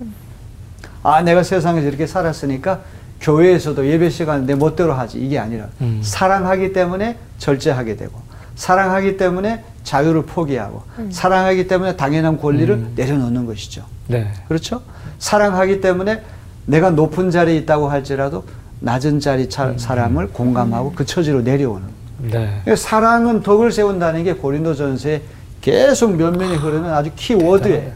[1.03, 2.81] 아, 내가 세상에서 이렇게 살았으니까
[3.21, 5.19] 교회에서도 예배 시간 내 멋대로 하지.
[5.19, 6.01] 이게 아니라 음.
[6.03, 8.21] 사랑하기 때문에 절제하게 되고
[8.55, 13.85] 사랑하기 때문에 자유를 포기하고 사랑하기 때문에 당연한 권리를 내려놓는 것이죠.
[14.07, 14.33] 네.
[14.47, 14.83] 그렇죠?
[15.19, 16.23] 사랑하기 때문에
[16.67, 18.45] 내가 높은 자리에 있다고 할지라도
[18.81, 21.83] 낮은 자리 차- 사람을 공감하고 그 처지로 내려오는.
[22.23, 22.31] 네.
[22.31, 25.23] 그러니까 사랑은 덕을 세운다는 게 고린도전서에
[25.61, 27.93] 계속 면면이 흐르는 아주 키워드예요.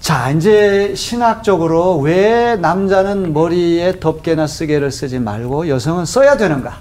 [0.00, 6.78] 자, 이제 신학적으로 왜 남자는 머리에 덮개나 쓰개를 쓰지 말고 여성은 써야 되는가?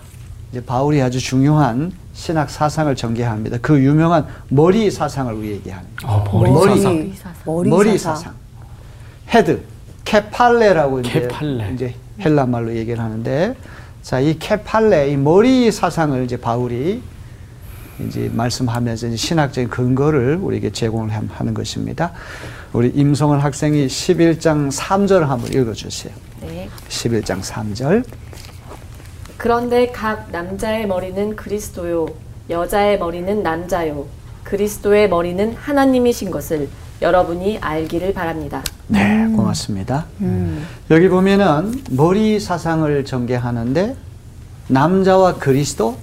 [0.51, 3.57] 이제 바울이 아주 중요한 신학 사상을 전개합니다.
[3.61, 6.17] 그 유명한 머리 사상을 얘기하는 거예요.
[6.17, 6.69] 아, 머리, 머리.
[6.81, 6.93] 사상.
[6.95, 7.69] 머리 사상.
[7.69, 8.33] 머리 사상.
[9.33, 9.61] head,
[10.05, 11.71] κεφαλή라고 이제, κεφαλή.
[11.73, 13.55] 이제 헬라 말로 얘기를 하는데,
[14.01, 17.01] 자, 이 κεφαλή, 이 머리 사상을 이제 바울이
[18.07, 22.13] 이제 말씀하면서 이제 신학적인 근거를 우리에게 제공을 함- 하는 것입니다.
[22.71, 26.13] 우리 임성원 학생이 11장 3절을 한번 읽어주세요.
[26.41, 26.69] 네.
[26.87, 28.05] 11장 3절.
[29.37, 32.07] 그런데 각 남자의 머리는 그리스도요,
[32.49, 34.05] 여자의 머리는 남자요.
[34.43, 36.69] 그리스도의 머리는 하나님이신 것을
[37.01, 38.61] 여러분이 알기를 바랍니다.
[38.87, 40.05] 네, 고맙습니다.
[40.91, 43.95] 여기 보면은 머리 사상을 전개하는데
[44.67, 45.97] 남자와 그리스도,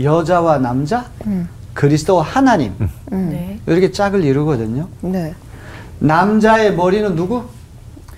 [0.00, 1.10] 여자와 남자,
[1.74, 2.74] 그리스도와 하나님
[3.10, 3.60] 네.
[3.66, 4.88] 이렇게 짝을 이루거든요.
[5.02, 5.34] 네.
[5.98, 7.44] 남자의 머리는 누구?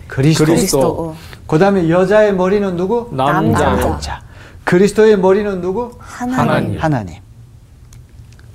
[0.07, 0.45] 그리스도.
[0.45, 1.17] 그리스도.
[1.47, 3.09] 그다음에 여자의 머리는 누구?
[3.13, 3.65] 남자.
[3.71, 3.89] 남자.
[3.89, 4.23] 남자.
[4.65, 5.93] 그리스도의 머리는 누구?
[5.99, 6.79] 하나님.
[6.79, 7.17] 하나님.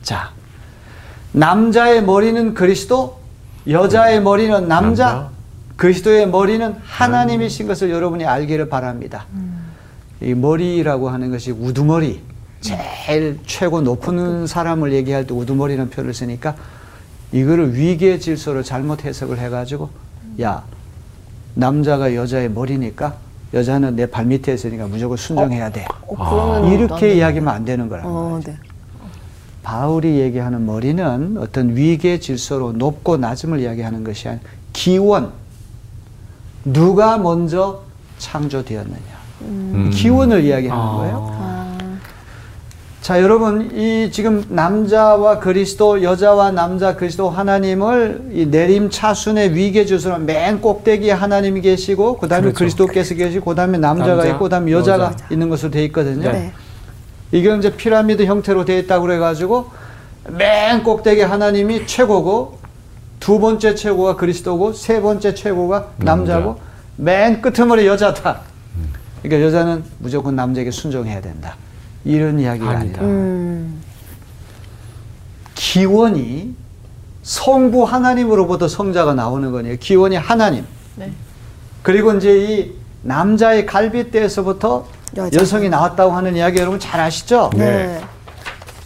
[0.02, 0.32] 자,
[1.34, 3.17] 남자의 머리는 그리스도,
[3.70, 5.30] 여자의 머리는 남자, 남자.
[5.76, 9.26] 그리스도의 머리는 하나님이신 것을 여러분이 알기를 바랍니다.
[10.22, 12.22] 이 머리라고 하는 것이 우두머리,
[12.62, 16.56] 제일 최고 높은 사람을 얘기할 때 우두머리라는 표현을 쓰니까
[17.32, 19.90] 이거를 위계 질서로 잘못 해석을 해가지고
[20.42, 20.64] 야
[21.54, 23.16] 남자가 여자의 머리니까
[23.54, 25.86] 여자는 내 발 밑에 있으니까 무조건 순종해야 돼.
[26.08, 28.52] 어, 그러면 이렇게 이야기하면 안 되는 거란 어, 말이죠.
[28.52, 28.58] 네.
[29.68, 35.32] 바울이 얘기하는 머리는 어떤 위계 질서로 높고 낮음을 이야기하는 것이 아니라 기원.
[36.64, 37.82] 누가 먼저
[38.18, 39.18] 창조되었느냐.
[39.42, 39.92] 음.
[39.94, 40.92] 기원을 이야기하는 아.
[40.94, 41.38] 거예요.
[43.02, 50.20] 자, 여러분, 이 지금 남자와 그리스도, 여자와 남자 그리스도 하나님을 이 내림 차순의 위계 질서로
[50.20, 52.58] 맨 꼭대기에 하나님이 계시고, 그 다음에 그렇죠.
[52.58, 55.28] 그리스도께서 계시고, 그 다음에 남자가 남자, 있고, 그 다음에 여자가 여자.
[55.30, 56.32] 있는 것으로 되어 있거든요.
[56.32, 56.54] 네.
[57.32, 59.70] 이게 이제 피라미드 형태로 되어 있다고 그래가지고
[60.30, 62.60] 맨 꼭대기 하나님이 최고고
[63.20, 66.60] 두 번째 최고가 그리스도고 세 번째 최고가 남자고
[66.96, 68.42] 맨 끝머리 여자다.
[69.22, 71.56] 그러니까 여자는 무조건 남자에게 순종해야 된다.
[72.06, 73.02] 이런 이야기가 아니다.
[73.02, 73.82] 음.
[75.56, 76.56] 기원이
[77.24, 79.76] 성부 하나님으로부터 성자가 나오는 거네요.
[79.80, 80.66] 기원이 하나님.
[80.96, 81.12] 네.
[81.84, 85.40] 그리고 이제 이 남자의 갈비뼈에서부터 여자.
[85.40, 87.50] 여성이 나왔다고 하는 이야기 여러분 잘 아시죠?
[87.56, 88.00] 네.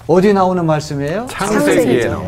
[0.07, 1.27] 어디 나오는 말씀이에요?
[1.29, 2.09] 창세기에 창세기죠.
[2.11, 2.27] 나온.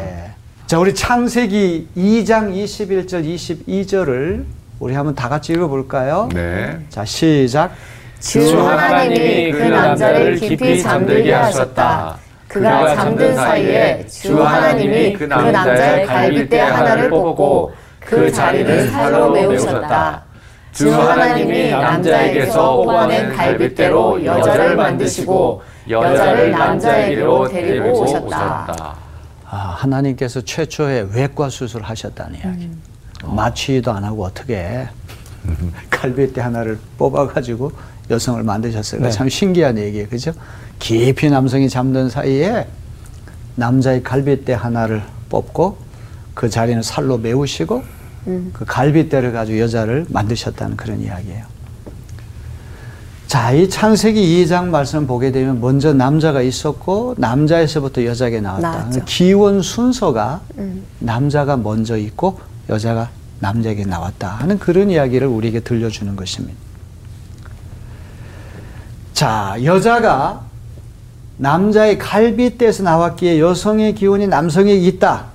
[0.65, 3.25] 자, 우리 창세기 2장 21절,
[3.67, 4.45] 22절을
[4.79, 6.29] 우리 한번 다 같이 읽어볼까요?
[6.33, 6.79] 네.
[6.89, 7.71] 자, 시작.
[8.19, 12.17] 주 하나님이 그 남자를 깊이 잠들게 하셨다.
[12.47, 20.23] 그가 잠든 사이에 주 하나님이 그 남자의 갈빗대 하나를 뽑고 그 자리를 살로 메우셨다.
[20.73, 28.95] 주 하나님이 남자에게서 뽑아낸 갈빗대로 여자를 만드시고 여자를 남자에게로 데리고 오셨다.
[29.45, 32.71] 아, 하나님께서 최초의 외과 수술을 하셨다는 이야기.
[33.23, 34.87] 마취도 안 하고 어떻게
[35.91, 37.71] 갈비뼈 하나를 뽑아가지고
[38.09, 39.01] 여성을 만드셨어요.
[39.01, 39.11] 네.
[39.11, 40.07] 참 신기한 얘기예요.
[40.09, 40.33] 그죠?
[40.79, 42.67] 깊이 남성이 잠든 사이에
[43.55, 45.77] 남자의 갈비뼈 하나를 뽑고
[46.33, 47.83] 그 자리는 살로 메우시고
[48.25, 51.45] 그 갈비뼈를 가지고 여자를 만드셨다는 그런 이야기예요.
[53.27, 58.69] 자, 이 창세기 2장 말씀 보게 되면 먼저 남자가 있었고 남자에서부터 여자가 나왔다.
[58.69, 59.05] 나왔죠.
[59.05, 60.41] 기원 순서가
[60.99, 63.09] 남자가 먼저 있고 여자가
[63.39, 66.57] 남자에게 나왔다 하는 그런 이야기를 우리에게 들려주는 것입니다.
[69.13, 70.43] 자, 여자가
[71.37, 75.25] 남자의 갈빗대에서 나왔기에 여성의 기운이 남성에게 있다.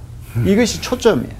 [0.46, 1.38] 이것이 초점이에요.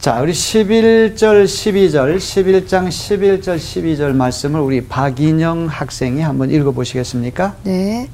[0.00, 7.56] 자, 우리 11절, 12절, 11장 11절, 12절 말씀을 우리 박인영 학생이 한번 읽어보시겠습니까?
[7.64, 8.08] 네.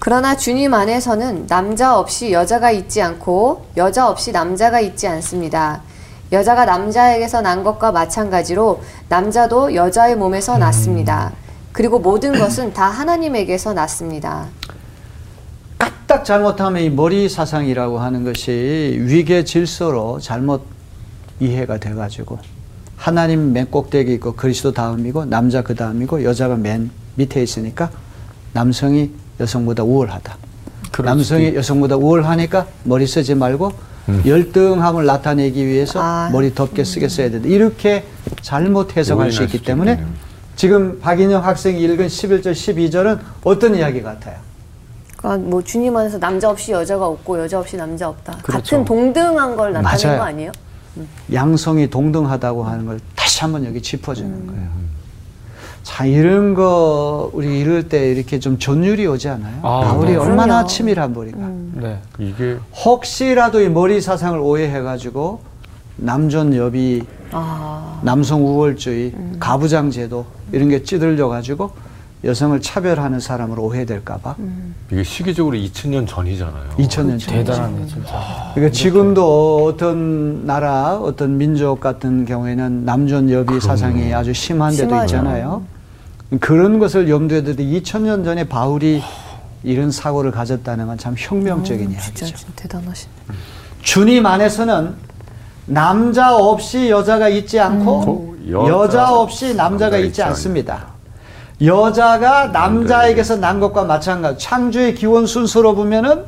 [0.00, 5.82] 그러나 주님 안에서는 남자 없이 여자가 있지 않고 여자 없이 남자가 있지 않습니다.
[6.32, 11.30] 여자가 남자에게서 난 것과 마찬가지로 남자도 여자의 몸에서 났습니다.
[11.70, 14.48] 그리고 모든 것은 다 하나님에게서 났습니다.
[15.78, 20.79] 까딱 잘못하면 이 머리 사상이라고 하는 것이 위계 질서로 잘못
[21.40, 22.38] 이해가 돼가지고
[22.96, 27.90] 하나님 맨 꼭대기 있고 그리스도 다음이고 남자 그 다음이고 여자가 맨 밑에 있으니까
[28.52, 30.36] 남성이 여성보다 우월하다.
[31.02, 33.72] 남성이 있- 여성보다 우월하니까 머리 쓰지 말고
[34.26, 36.28] 열등함을 나타내기 위해서 아.
[36.32, 37.48] 머리 덮게 쓰게 써야 된다.
[37.48, 38.04] 이렇게
[38.42, 40.14] 잘못 해석할 수 있기 때문에 있겠네요.
[40.56, 44.36] 지금 박인영 학생이 읽은 11절 12절은 어떤 이야기 같아요?
[45.16, 48.38] 그러니까 뭐 주님 안에서 남자 없이 여자가 없고 여자 없이 남자 없다.
[48.42, 48.76] 그렇죠.
[48.76, 50.18] 같은 동등한 걸 나타낸 맞아요.
[50.18, 50.52] 거 아니에요?
[51.32, 54.80] 양성이 동등하다고 하는 걸 다시 한번 여기 짚어주는 거예요.
[55.82, 59.60] 자, 이런 거 우리 이럴 때 이렇게 좀 전율이 오지 않아요?
[59.62, 60.16] 아, 바울이 네.
[60.16, 60.64] 얼마나.
[60.64, 61.38] 치밀한 머리가.
[61.74, 61.98] 네.
[62.18, 65.40] 이게 혹시라도 이 머리 사상을 오해해가지고
[65.96, 71.70] 남존 여비, 아, 남성 우월주의, 가부장 제도 이런 게 찌들려가지고
[72.22, 74.36] 여성을 차별하는 사람으로 오해될까봐
[74.90, 76.70] 이게 시기적으로 2000년 전이잖아요.
[76.78, 77.34] 2000년 전.
[77.34, 78.50] 대단하네 진짜.
[78.54, 85.04] 그러니까 지금도 어떤 나라, 어떤 민족 같은 경우에는 남존 여비 사상이 아주 심한 데도 심하죠.
[85.16, 85.62] 있잖아요.
[86.40, 89.02] 그런 것을 염두에 두되 2000년 전에 바울이
[89.62, 92.26] 이런 사고를 가졌다는 건 참 혁명적인 진짜, 이야기죠.
[92.26, 93.12] 진짜 대단하시네.
[93.82, 94.94] 주님 안에서는
[95.66, 98.50] 남자 없이 여자가 있지 않고 음.
[98.52, 100.89] 여자 여자 없이 남자가 남자가 있지 있지 않습니다.
[101.64, 104.38] 여자가 남자에게서 난 것과 마찬가지.
[104.44, 106.24] 창조의 기원 순서로 보면은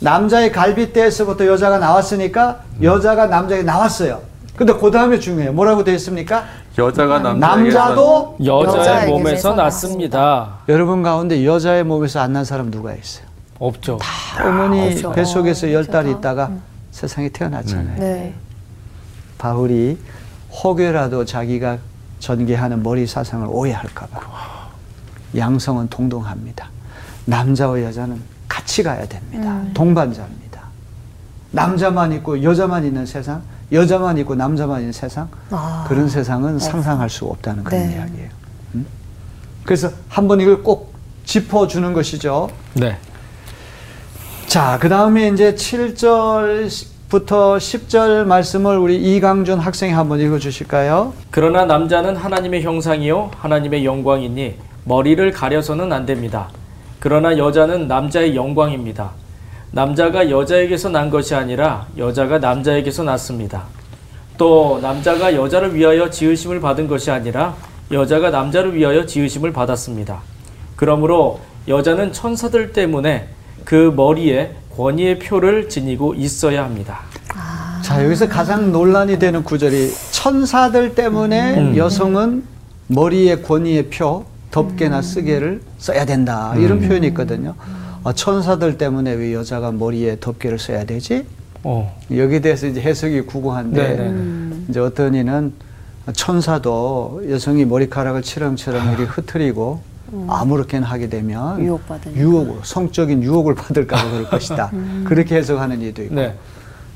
[0.00, 4.22] 남자의 갈빗대에서부터 여자가 나왔으니까 여자가 남자에게 나왔어요.
[4.56, 5.52] 근데 그 다음에 중요해요.
[5.52, 6.44] 뭐라고 되어 있습니까?
[6.78, 10.58] 여자가 남자에게서 남자도 여자의 몸에서 났습니다.
[10.68, 13.26] 여러분 가운데 여자의 몸에서 안 난 사람 누가 있어요?
[13.58, 13.98] 없죠.
[14.42, 15.12] 어머니 없죠.
[15.12, 16.08] 뱃속에서 열 달.
[16.08, 16.50] 있다가
[16.90, 17.98] 세상에 태어났잖아요.
[17.98, 18.34] 네.
[19.36, 19.98] 바울이
[20.62, 21.78] 혹여라도 자기가
[22.20, 24.59] 전개하는 머리 사상을 오해할까봐
[25.36, 26.68] 양성은 동등합니다.
[27.26, 29.62] 남자와 여자는 같이 가야 됩니다.
[29.74, 30.60] 동반자입니다.
[31.52, 35.84] 남자만 있고 여자만 있는 세상, 여자만 있고 남자만 있는 세상, 아.
[35.88, 37.94] 그런 세상은 상상할 수 없다는 그런 네.
[37.96, 38.28] 이야기예요.
[38.74, 38.86] 음?
[39.64, 42.50] 그래서 한 번 이걸 꼭 짚어주는 것이죠.
[42.74, 42.96] 네.
[44.46, 46.68] 자, 그 다음에 이제 7절
[47.08, 51.12] 부터 10절 말씀을 우리 이강준 학생이 한번 읽어 주실까요?
[51.30, 56.48] 그러나 남자는 하나님의 형상이요 하나님의 영광이니 머리를 가려서는 안 됩니다.
[56.98, 59.12] 그러나 여자는 남자의 영광입니다.
[59.72, 63.64] 남자가 여자에게서 난 것이 아니라 여자가 남자에게서 났습니다.
[64.36, 67.54] 또 남자가 여자를 위하여 지으심을 받은 것이 아니라
[67.92, 70.22] 여자가 남자를 위하여 지으심을 받았습니다.
[70.76, 73.28] 그러므로 여자는 천사들 때문에
[73.64, 77.00] 그 머리에 권위의 표를 지니고 있어야 합니다.
[77.82, 81.76] 자, 여기서 가장 논란이 되는 구절이 천사들 때문에 음.
[81.76, 82.44] 여성은
[82.86, 86.54] 머리에 권위의 표, 덮개나 쓰개를 써야 된다.
[86.56, 87.54] 이런 표현이 있거든요.
[88.02, 91.26] 어, 천사들 때문에 왜 여자가 머리에 덮개를 써야 되지?
[91.62, 91.96] 어.
[92.10, 94.56] 여기에 대해서 이제 해석이 구구한데 네네.
[94.68, 95.52] 이제 어떤 이는
[96.14, 99.82] 천사도 여성이 머리카락을 치렁치렁 이렇게 흐트리고
[100.28, 101.60] 아무렇게나 하게 되면.
[102.16, 104.70] 유혹으로 성적인 유혹을 받을까 봐 그럴 것이다.
[105.04, 106.34] 그렇게 해석하는 이도 있고 네.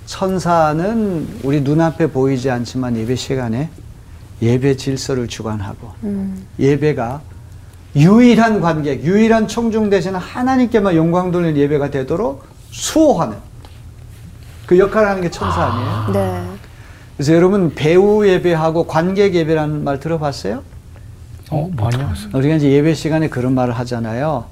[0.07, 3.69] 천사는 우리 눈앞에 보이지 않지만 예배 시간에
[4.43, 6.45] 예배 질서를 주관하고 음.
[6.59, 7.21] 예배가
[7.97, 13.37] 유일한 관객, 유일한 청중 되시는 하나님께만 영광 돌리는 예배가 되도록 수호하는
[14.67, 16.13] 그 역할을 하는 게 천사 아니에요?
[16.13, 16.45] 네.
[17.17, 20.63] 그래서 여러분 배우 예배하고 관객 예배라는 말 들어봤어요?
[21.51, 22.13] 어, 많이요.
[22.35, 24.47] 우리가 이제 예배 시간에 그런 말을 하잖아요.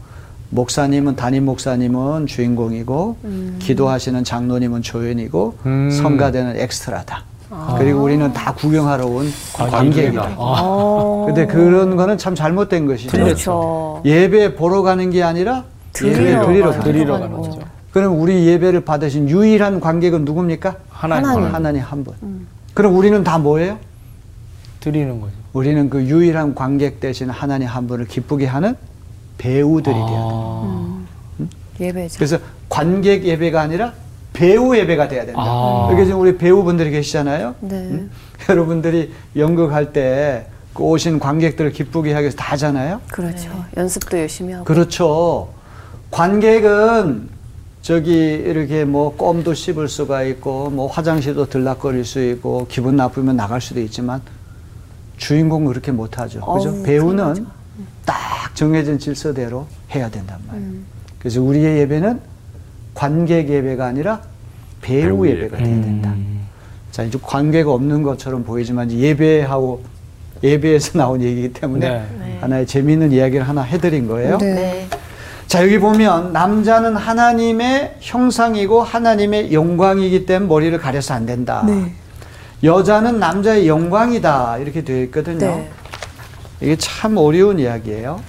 [0.50, 3.16] 목사님은 담임 목사님은 주인공이고
[3.58, 5.90] 기도하시는 장로님은 조연이고 음.
[5.90, 7.24] 성가대는 엑스트라다.
[7.78, 10.34] 그리고 우리는 다 구경하러 온 관객이다.
[10.36, 11.24] 어.
[11.26, 13.10] 근데 그런 거는 참 잘못된 것이죠.
[13.10, 14.00] 그렇죠.
[14.04, 15.64] 예배 보러 가는 게 아니라
[16.02, 17.60] 예배 드리러 가는 드리러 거죠.
[17.92, 20.76] 그럼 우리 예배를 받으신 유일한 관객은 누굽니까?
[20.88, 21.54] 하나님, 하나님.
[21.54, 22.14] 하나님 한 분.
[22.72, 23.78] 그럼 우리는 다 뭐예요?
[24.80, 25.32] 드리는 거죠.
[25.52, 28.74] 우리는 그 유일한 관객 대신 하나님 한 분을 기쁘게 하는
[29.36, 30.64] 배우들이 돼야 돼요.
[30.64, 31.04] 아,
[31.78, 32.16] 예배죠.
[32.16, 32.38] 그래서
[32.70, 33.92] 관객 예배가 아니라
[34.32, 35.40] 배우 예배가 돼야 된다.
[35.42, 35.88] 아.
[35.92, 37.54] 여기 지금 우리 배우분들이 계시잖아요.
[37.60, 38.04] 네.
[38.48, 43.00] 여러분들이 연극할 때 그 오신 관객들을 기쁘게 하기 위해서 다 하잖아요.
[43.10, 43.50] 그렇죠.
[43.76, 44.64] 연습도 열심히 하고.
[44.64, 45.48] 그렇죠.
[46.10, 47.28] 관객은
[47.82, 53.60] 저기 이렇게 뭐 껌도 씹을 수가 있고 뭐 화장실도 들락거릴 수 있고 기분 나쁘면 나갈
[53.60, 54.20] 수도 있지만
[55.18, 56.40] 주인공은 그렇게 못하죠.
[56.40, 56.70] 그죠?
[56.70, 57.46] 어우, 배우는
[58.06, 60.66] 딱 정해진 질서대로 해야 된단 말이에요.
[60.68, 60.86] 음.
[61.18, 62.20] 그래서 우리의 예배는
[62.94, 64.20] 관객 예배가 아니라
[64.80, 65.64] 배우 배우 예배가 예배.
[65.64, 66.10] 돼야 된다.
[66.10, 66.46] 음.
[66.90, 69.82] 자, 이제 관계가 없는 것처럼 보이지만 예배하고
[70.42, 72.38] 예배에서 나온 얘기이기 때문에 네.
[72.40, 74.38] 하나의 재미있는 이야기를 하나 해드린 거예요.
[74.38, 74.88] 네.
[75.46, 81.62] 자, 여기 보면 남자는 하나님의 형상이고 하나님의 영광이기 때문에 머리를 가려서 안 된다.
[81.66, 81.92] 네.
[82.64, 84.58] 여자는 남자의 영광이다.
[84.58, 85.38] 이렇게 되어 있거든요.
[85.38, 85.70] 네.
[86.60, 88.20] 이게 참 어려운 이야기예요.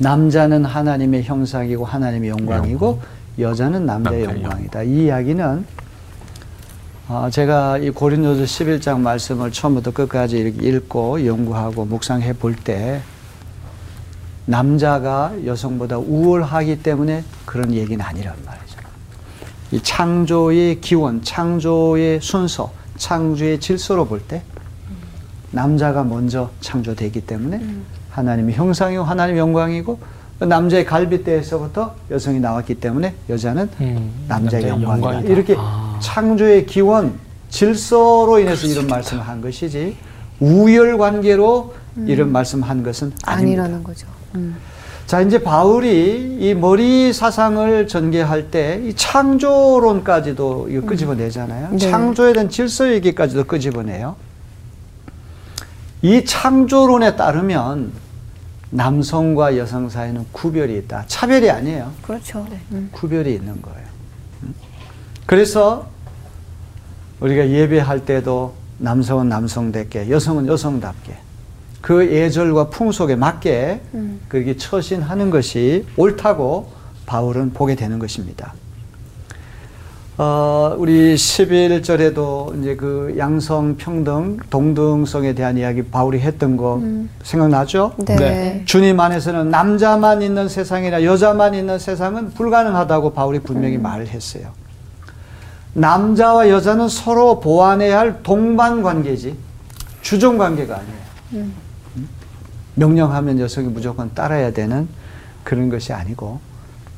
[0.00, 3.00] 남자는 하나님의 형상이고 하나님의 영광이고
[3.38, 4.82] 여자는 남자의 영광이다.
[4.84, 5.66] 이 이야기는
[7.08, 13.02] 아, 제가 이 고린도서 11장 말씀을 처음부터 끝까지 읽고 연구하고 묵상해 볼 때
[14.46, 18.78] 남자가 여성보다 우월하기 때문에 그런 얘기는 아니란 말이죠.
[19.72, 24.42] 이 창조의 기원, 창조의 순서, 창조의 질서로 볼 때
[25.52, 27.60] 남자가 먼저 창조되기 때문에
[28.10, 29.98] 하나님의 형상이고 하나님의 영광이고
[30.40, 35.06] 남자의 갈빗대에서부터 여성이 나왔기 때문에 여자는 음, 남자의 남자의 영광이다.
[35.08, 35.32] 영광이다.
[35.32, 35.98] 이렇게 아.
[36.00, 37.12] 창조의 기원,
[37.50, 39.96] 질서로 인해서 이런 말씀을 한 것이지
[40.40, 41.74] 우열 관계로
[42.06, 43.62] 이런 말씀한 것은 아닙니다.
[43.64, 44.06] 아니라는 거죠.
[44.36, 44.56] 음.
[45.06, 51.68] 자, 이제 바울이 이 머리 사상을 전개할 때 이 창조론까지도 이거 끄집어내잖아요.
[51.72, 51.78] 네.
[51.78, 54.14] 창조에 대한 질서 얘기까지도 끄집어내요.
[56.02, 57.92] 이 창조론에 따르면
[58.70, 61.04] 남성과 여성 사이는 구별이 있다.
[61.06, 61.92] 차별이 아니에요.
[62.02, 62.46] 그렇죠.
[62.72, 62.88] 음.
[62.92, 63.86] 구별이 있는 거예요.
[64.44, 64.54] 음.
[65.26, 65.88] 그래서
[67.20, 71.16] 우리가 예배할 때도 남성은 남성답게, 여성은 여성답게
[71.80, 74.20] 그 예절과 풍속에 맞게 음.
[74.28, 76.70] 그렇게 처신하는 것이 옳다고
[77.06, 78.54] 바울은 보게 되는 것입니다.
[80.22, 86.78] 어, 우리 11절에도 이제 그 양성 평등, 동등성에 대한 이야기 바울이 했던 거
[87.22, 87.94] 생각나죠?
[88.04, 88.16] 네.
[88.16, 88.62] 네.
[88.66, 94.48] 주님 안에서는 남자만 있는 세상이나 여자만 있는 세상은 불가능하다고 바울이 분명히 말을 했어요.
[95.72, 99.38] 남자와 여자는 서로 보완해야 할 동반 관계지
[100.02, 100.98] 주종 관계가 아니에요.
[101.32, 101.54] 음?
[102.74, 104.86] 명령하면 여성이 무조건 따라야 되는
[105.44, 106.40] 그런 것이 아니고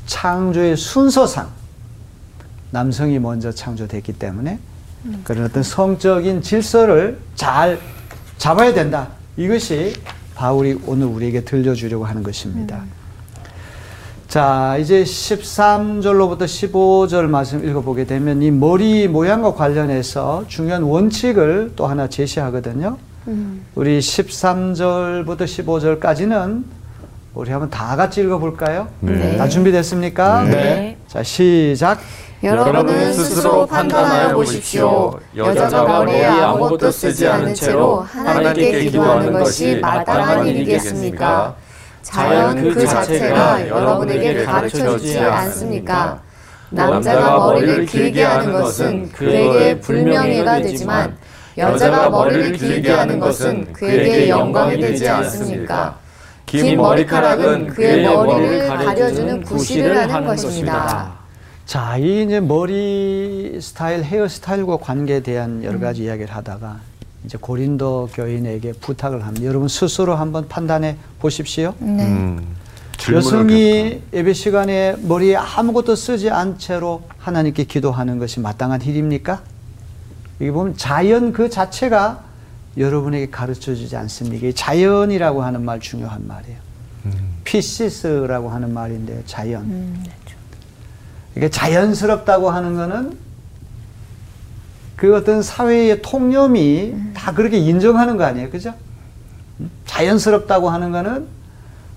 [0.06, 1.61] 창조의 순서상
[2.72, 4.58] 남성이 먼저 창조됐기 때문에
[5.24, 7.78] 그런 어떤 성적인 질서를 잘
[8.38, 9.08] 잡아야 된다.
[9.36, 9.94] 이것이
[10.34, 12.82] 바울이 오늘 우리에게 들려주려고 하는 것입니다.
[14.26, 22.08] 자, 이제 13절로부터 15절 말씀 읽어보게 되면 이 머리 모양과 관련해서 중요한 원칙을 또 하나
[22.08, 22.96] 제시하거든요.
[23.28, 23.66] 음.
[23.74, 26.64] 우리 13절부터 15절까지는
[27.34, 28.88] 우리 한번 다 같이 읽어볼까요?
[29.00, 29.36] 네.
[29.36, 30.44] 다 준비됐습니까?
[30.44, 30.96] 네.
[31.12, 32.00] 자, 시작.
[32.42, 35.20] 여러분은 스스로 판단하여 보십시오.
[35.36, 41.54] 여자가 머리에 아무것도 쓰지 않은 채로 하나님께 기도하는 것이 마땅한 일이겠습니까?
[42.00, 46.22] 자연 그 자체가 여러분에게 가르쳐 주지 않습니까?
[46.70, 51.18] 남자가 머리를 길게 하는 것은 그에게 불명예가 되지만
[51.58, 56.01] 여자가 머리를 길게 하는 것은 그에게 영광이 되지 않습니까?
[56.60, 61.14] 긴 머리카락은 그의 머리를 가려주는 구실을 하는 것입니다.
[61.64, 66.80] 자, 이 이제 머리 스타일, 헤어 스타일과 관계에 대한 여러 가지 이야기를 하다가
[67.24, 69.46] 이제 고린도 교인에게 부탁을 합니다.
[69.46, 71.72] 여러분 스스로 한번 판단해 보십시오.
[71.78, 72.04] 네.
[72.04, 72.56] 음.
[73.10, 79.40] 여성이 예배 시간에 머리에 아무것도 쓰지 않은 채로 하나님께 기도하는 것이 마땅한 일입니까?
[80.38, 82.24] 이게 보면 자연 그 자체가
[82.76, 84.46] 여러분에게 가르쳐 주지 않습니까?
[84.46, 86.58] 이 자연이라고 하는 말 중요한 말이에요.
[87.44, 89.22] φύσις라고 하는 말인데요.
[89.26, 90.04] 자연.
[91.36, 93.18] 이게 자연스럽다고 하는 거는
[94.96, 98.50] 그 어떤 사회의 통념이 다 그렇게 인정하는 거 아니에요.
[98.50, 98.74] 그죠?
[99.60, 99.70] 음?
[99.86, 101.26] 자연스럽다고 하는 거는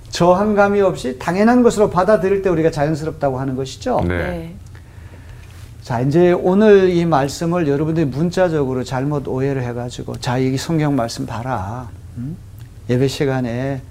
[0.10, 4.02] 저항감이 없이 당연한 것으로 받아들일 때 우리가 자연스럽다고 하는 것이죠.
[4.08, 4.56] 네.
[5.86, 11.90] 자, 이제 오늘 이 말씀을 여러분들이 문자적으로 잘못 오해를 해가지고, 자, 이 성경 말씀 봐라.
[12.18, 12.36] 음?
[12.90, 13.84] 예배 시간에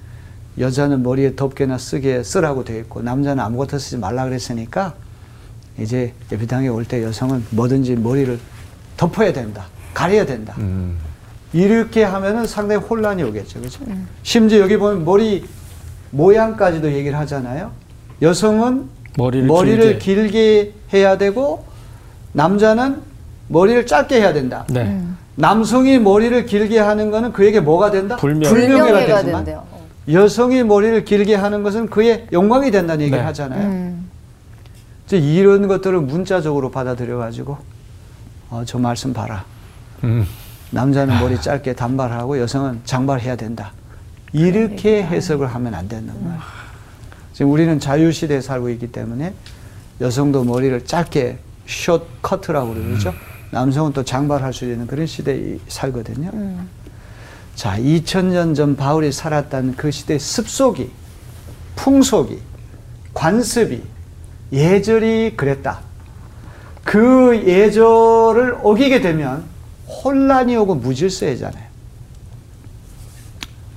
[0.59, 4.95] 여자는 머리에 덮개나 쓰게 쓰라고 되어 있고, 남자는 아무것도 쓰지 말라 그랬으니까,
[5.79, 8.41] 이제 예배당에 올 때 여성은 뭐든지 머리를
[8.97, 9.67] 덮어야 된다.
[9.95, 10.57] 가려야 된다.
[10.59, 10.97] 음.
[11.53, 13.61] 이렇게 하면은 상당히 혼란이 오겠죠.
[13.61, 13.85] 그죠?
[14.25, 15.45] 심지어 여기 보면 머리
[16.11, 17.71] 모양까지도 얘기를 하잖아요.
[18.21, 20.31] 여성은 머리를, 머리를 길게.
[20.33, 21.73] 길게 해야 되고
[22.35, 23.01] 남자는
[23.49, 24.67] 머리를 짧게 해야 된다.
[24.69, 25.01] 네.
[25.37, 28.17] 남성이 머리를 길게 하는 거는 그에게 뭐가 된다?
[28.17, 28.53] 불명.
[28.53, 29.65] 불명예가 불명예가 되지만 된대요.
[29.71, 29.85] 어.
[30.13, 33.25] 여성이 머리를 길게 하는 것은 그의 영광이 된다는 얘기를 네.
[33.25, 33.67] 하잖아요.
[33.67, 34.11] 음.
[35.07, 37.59] 이제 이런 것들을 문자적으로 받아들여 가지고
[38.51, 39.45] 어, 저 말씀 봐라.
[40.05, 40.27] 음.
[40.71, 43.73] 남자는 머리 짧게 단발하고 여성은 장발해야 된다.
[44.33, 46.41] 이렇게 해석을 하면 안 된단 말이에요.
[47.33, 49.35] 지금 우리는 자유시대에 살고 있기 때문에
[50.01, 53.13] 여성도 머리를 짧게 숏 커트라고 그러죠.
[53.51, 56.31] 남성은 또 장발할 수 있는 그런 시대에 살거든요.
[57.55, 60.91] 자, 2000년 전 바울이 살았던 그 시대의 습속이,
[61.77, 62.41] 풍속이,
[63.13, 63.83] 관습이,
[64.53, 65.81] 예절이 그랬다.
[66.83, 69.45] 그 예절을 어기게 되면
[69.87, 71.65] 혼란이 오고 무질서해잖아요.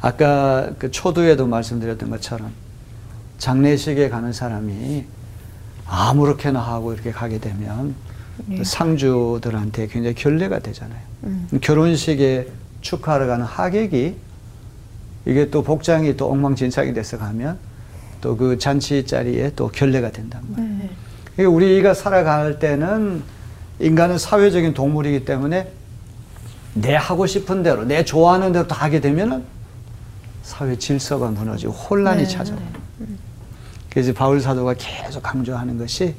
[0.02, 2.52] 아까 그 초두에도 말씀드렸던 것처럼
[3.38, 5.06] 장례식에 가는 사람이
[5.88, 7.96] 아무렇게나 하고 이렇게 가게 되면
[8.48, 11.00] 그 상주들한테 굉장히 결례가 되잖아요.
[11.62, 12.48] 결혼식에
[12.82, 14.16] 축하하러 가는 하객이
[15.26, 17.58] 이게 또 복장이 또 엉망진창이 돼서 가면
[18.22, 20.90] 또 그 잔치 자리에 또 결례가 된단 말이에요.
[21.36, 23.24] 그러니까 우리가 살아갈 때는
[23.80, 25.72] 인간은 사회적인 동물이기 때문에
[26.74, 29.44] 내 하고 싶은 대로, 내 좋아하는 대로 다 하게 되면은
[30.44, 32.66] 사회 질서가 무너지고 혼란이 찾아와요.
[33.98, 36.14] 그래서 바울 사도가 계속 강조하는 것이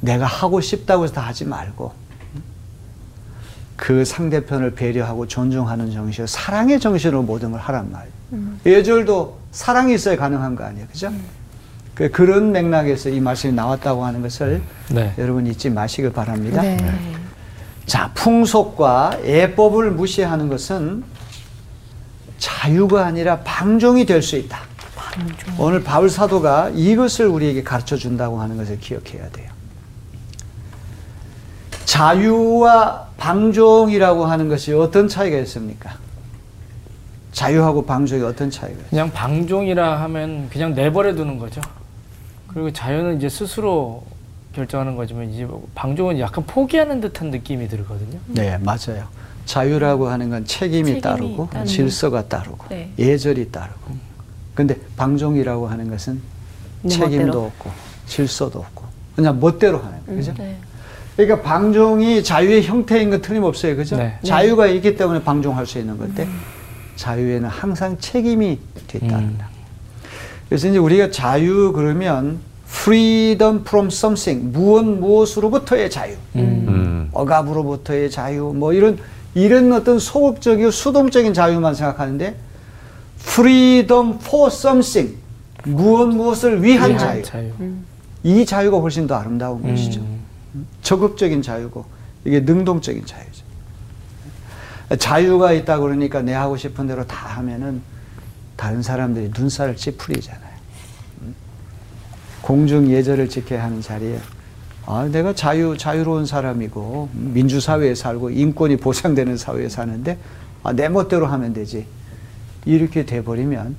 [0.00, 1.92] 내가 하고 싶다고 해서 다 하지 말고
[3.74, 8.54] 그 상대편을 배려하고 존중하는 정신, 사랑의 정신으로 모든 걸 하란 말이에요.
[8.64, 10.86] 예절도 사랑이 있어야 가능한 거 아니에요.
[10.86, 11.12] 그죠?
[11.96, 15.14] 그 그런 맥락에서 이 말씀이 나왔다고 하는 것을 네.
[15.18, 16.62] 여러분 잊지 마시길 바랍니다.
[16.62, 16.76] 네.
[17.86, 21.02] 자, 풍속과 예법을 무시하는 것은
[22.38, 24.73] 자유가 아니라 방종이 될 수 있다.
[25.58, 29.50] 오늘 바울 사도가 이것을 우리에게 가르쳐 준다고 하는 것을 기억해야 돼요.
[31.84, 35.96] 자유와 방종이라고 하는 것이 어떤 차이가 있습니까?
[37.32, 38.90] 자유하고 방종이 어떤 차이가 있어요?
[38.90, 41.60] 그냥 방종이라 하면 그냥 내버려 두는 거죠.
[42.48, 44.04] 그리고 자유는 이제 스스로
[44.54, 48.18] 결정하는 거지만 이제 뭐 방종은 약간 포기하는 듯한 느낌이 들거든요.
[48.28, 49.08] 네, 맞아요.
[49.46, 51.68] 자유라고 하는 건 책임이, 책임이 따르고 따르고.
[51.68, 52.92] 질서가 따르고 네.
[52.98, 53.94] 예절이 따르고.
[54.54, 56.20] 근데 방종이라고 하는 것은
[56.82, 57.44] 내 책임도 멋대로.
[57.44, 57.70] 없고
[58.06, 58.84] 질서도 없고
[59.16, 60.20] 그냥 멋대로 하는 거예요.
[60.20, 60.34] 그죠?
[60.38, 60.56] 네.
[61.16, 63.76] 그러니까 방종이 자유의 형태인 건 틀림없어요.
[63.76, 63.96] 그죠?
[63.96, 64.18] 네.
[64.24, 66.28] 자유가 있기 때문에 방종할 수 있는 건데
[66.96, 69.48] 자유에는 항상 책임이 뒤따른다.
[70.48, 76.14] 그래서 이제 우리가 자유 그러면 freedom from something 무엇 무엇으로부터의 자유.
[76.36, 77.08] 음.
[77.12, 78.98] 억압으로부터의 자유 뭐 이런
[79.34, 82.36] 이런 어떤 소극적이고 수동적인 자유만 생각하는데
[83.24, 85.16] freedom for something
[85.64, 87.22] 무엇 무엇을 위한 위한 자유.
[87.22, 87.52] 자유.
[88.22, 90.00] 이 자유가 훨씬 더 아름다운 것이죠.
[90.00, 90.66] 음.
[90.82, 91.84] 적극적인 자유고
[92.24, 93.44] 이게 능동적인 자유죠.
[94.98, 97.80] 자유가 있다 그러니까 내 하고 싶은 대로 다 하면은
[98.56, 100.54] 다른 사람들이 눈살을 찌푸리잖아요.
[101.22, 101.34] 음?
[102.42, 104.18] 공중 예절을 지켜야 하는 자리에
[104.86, 110.18] 아 내가 자유 자유로운 사람이고 민주 사회에 살고 인권이 보장되는 사회에 사는데
[110.62, 111.86] 아, 내 멋대로 하면 되지
[112.64, 113.76] 이렇게 돼 버리면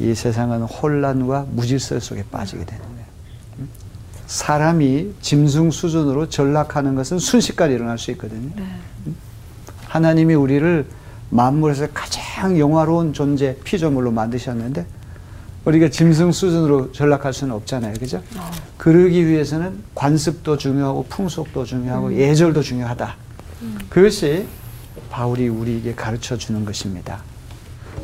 [0.00, 3.06] 이 세상은 혼란과 무질서 속에 빠지게 되는 거예요.
[3.60, 3.68] 음?
[4.26, 8.50] 사람이 짐승 수준으로 전락하는 것은 순식간에 일어날 수 있거든요.
[8.56, 9.16] 음?
[9.86, 10.86] 하나님이 우리를
[11.30, 14.86] 만물에서 가장 영화로운 존재, 피조물로 만드셨는데
[15.64, 17.94] 우리가 짐승 수준으로 전락할 수는 없잖아요.
[17.94, 18.22] 그죠?
[18.76, 23.14] 그러기 위해서는 관습도 중요하고 풍속도 중요하고 예절도 중요하다.
[23.88, 24.46] 그것이
[25.10, 27.22] 바울이 우리에게 가르쳐 주는 것입니다.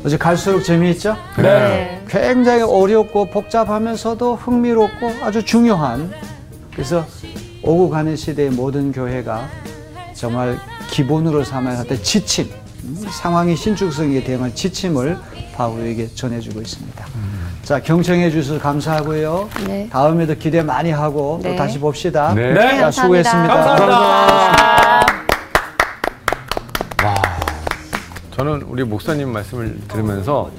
[0.03, 1.15] 어제 갈수록 재미있죠?
[1.37, 2.01] 네.
[2.07, 6.11] 굉장히 어렵고 복잡하면서도 흥미롭고 아주 중요한
[6.73, 7.05] 그래서
[7.63, 9.47] 오고 가는 시대의 모든 교회가
[10.13, 10.57] 정말
[10.89, 12.49] 기본으로 삼아야 할 때 지침
[12.85, 15.17] 음, 상황이 신축성에 대응한 지침을
[15.55, 17.05] 바울에게 전해주고 있습니다.
[17.63, 19.49] 자 경청해 주셔서 감사하고요.
[19.67, 19.89] 네.
[19.91, 21.51] 다음에도 기대 많이 하고 네.
[21.51, 22.33] 또 다시 봅시다.
[22.33, 22.53] 네.
[22.53, 23.53] 네, 자, 수고했습니다.
[23.53, 25.18] 감사합니다.
[28.39, 30.49] 저는 우리 목사님 말씀을 들으면서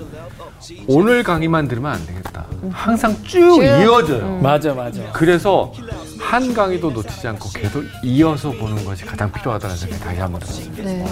[0.86, 2.44] 오늘 강의만 들으면 안 되겠다.
[2.70, 4.38] 항상 쭉 이어져요.
[4.42, 5.00] 맞아, 맞아.
[5.14, 5.72] 그래서
[6.18, 10.82] 한 강의도 놓치지 않고 계속 이어서 보는 것이 가장 필요하다는 생각이 다시 한번 들었습니다.
[10.84, 11.04] 네.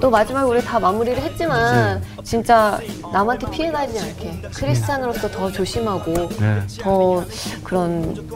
[0.00, 2.80] 또 마지막에 우리 다 마무리를 했지만 진짜
[3.12, 6.62] 남한테 피해 가지 않게 크리스찬으로서 더 조심하고 네.
[6.80, 7.24] 더
[7.62, 8.28] 그런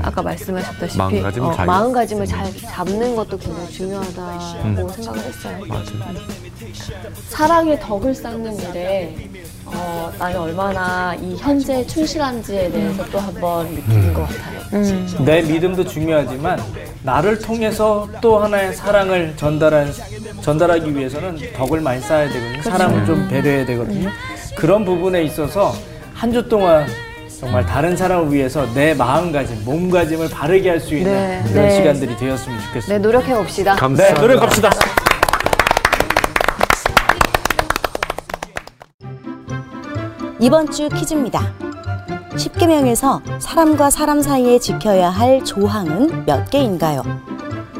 [0.00, 5.58] 아까 말씀하셨다시피 어, 마음가짐을 잘- 마음가짐을 잘 잡는 것도 굉장히 중요하다고 생각을 했어요.
[7.28, 9.14] 사랑의 덕을 쌓는 일에
[9.66, 15.24] 어, 나는 얼마나 이 현재에 충실한지에 대해서 또 한번 느끼는 것 같아요.
[15.24, 16.60] 내 믿음도 중요하지만
[17.02, 19.92] 나를 통해서 또 하나의 사랑을 전달한
[20.42, 22.62] 전달하기 위해서는 덕을 많이 쌓아야 되거든요.
[22.62, 24.10] 사람을 좀 배려해야 되거든요.
[24.56, 25.74] 그런 부분에 있어서
[26.14, 26.86] 한 주 동안
[27.40, 31.76] 정말 다른 사람을 위해서 내 마음가짐, 몸가짐을 바르게 할 수 있는 네, 그런 네.
[31.76, 32.98] 시간들이 되었으면 네, 좋겠습니다.
[33.06, 33.74] 노력해 봅시다.
[33.74, 34.20] 네, 감사합니다.
[34.20, 34.70] 노력합시다.
[40.44, 41.54] 이번 주 퀴즈입니다.
[42.32, 47.02] 10계명에서 사람과 사람 사이에 지켜야 할 조항은 몇 개인가요?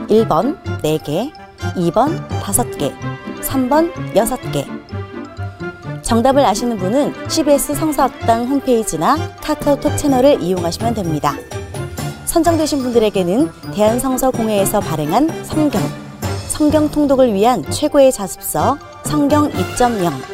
[0.09, 1.31] 1번 4개,
[1.77, 2.95] 2번 5개,
[3.43, 4.65] 3번 6개.
[6.01, 11.35] 정답을 아시는 분은 CBS 성서학당 홈페이지나 카카오톡 채널을 이용하시면 됩니다.
[12.25, 15.83] 선정되신 분들에게는 대한성서공회에서 발행한 성경,
[16.49, 20.34] 성경 통독을 위한 최고의 자습서 성경 2.0,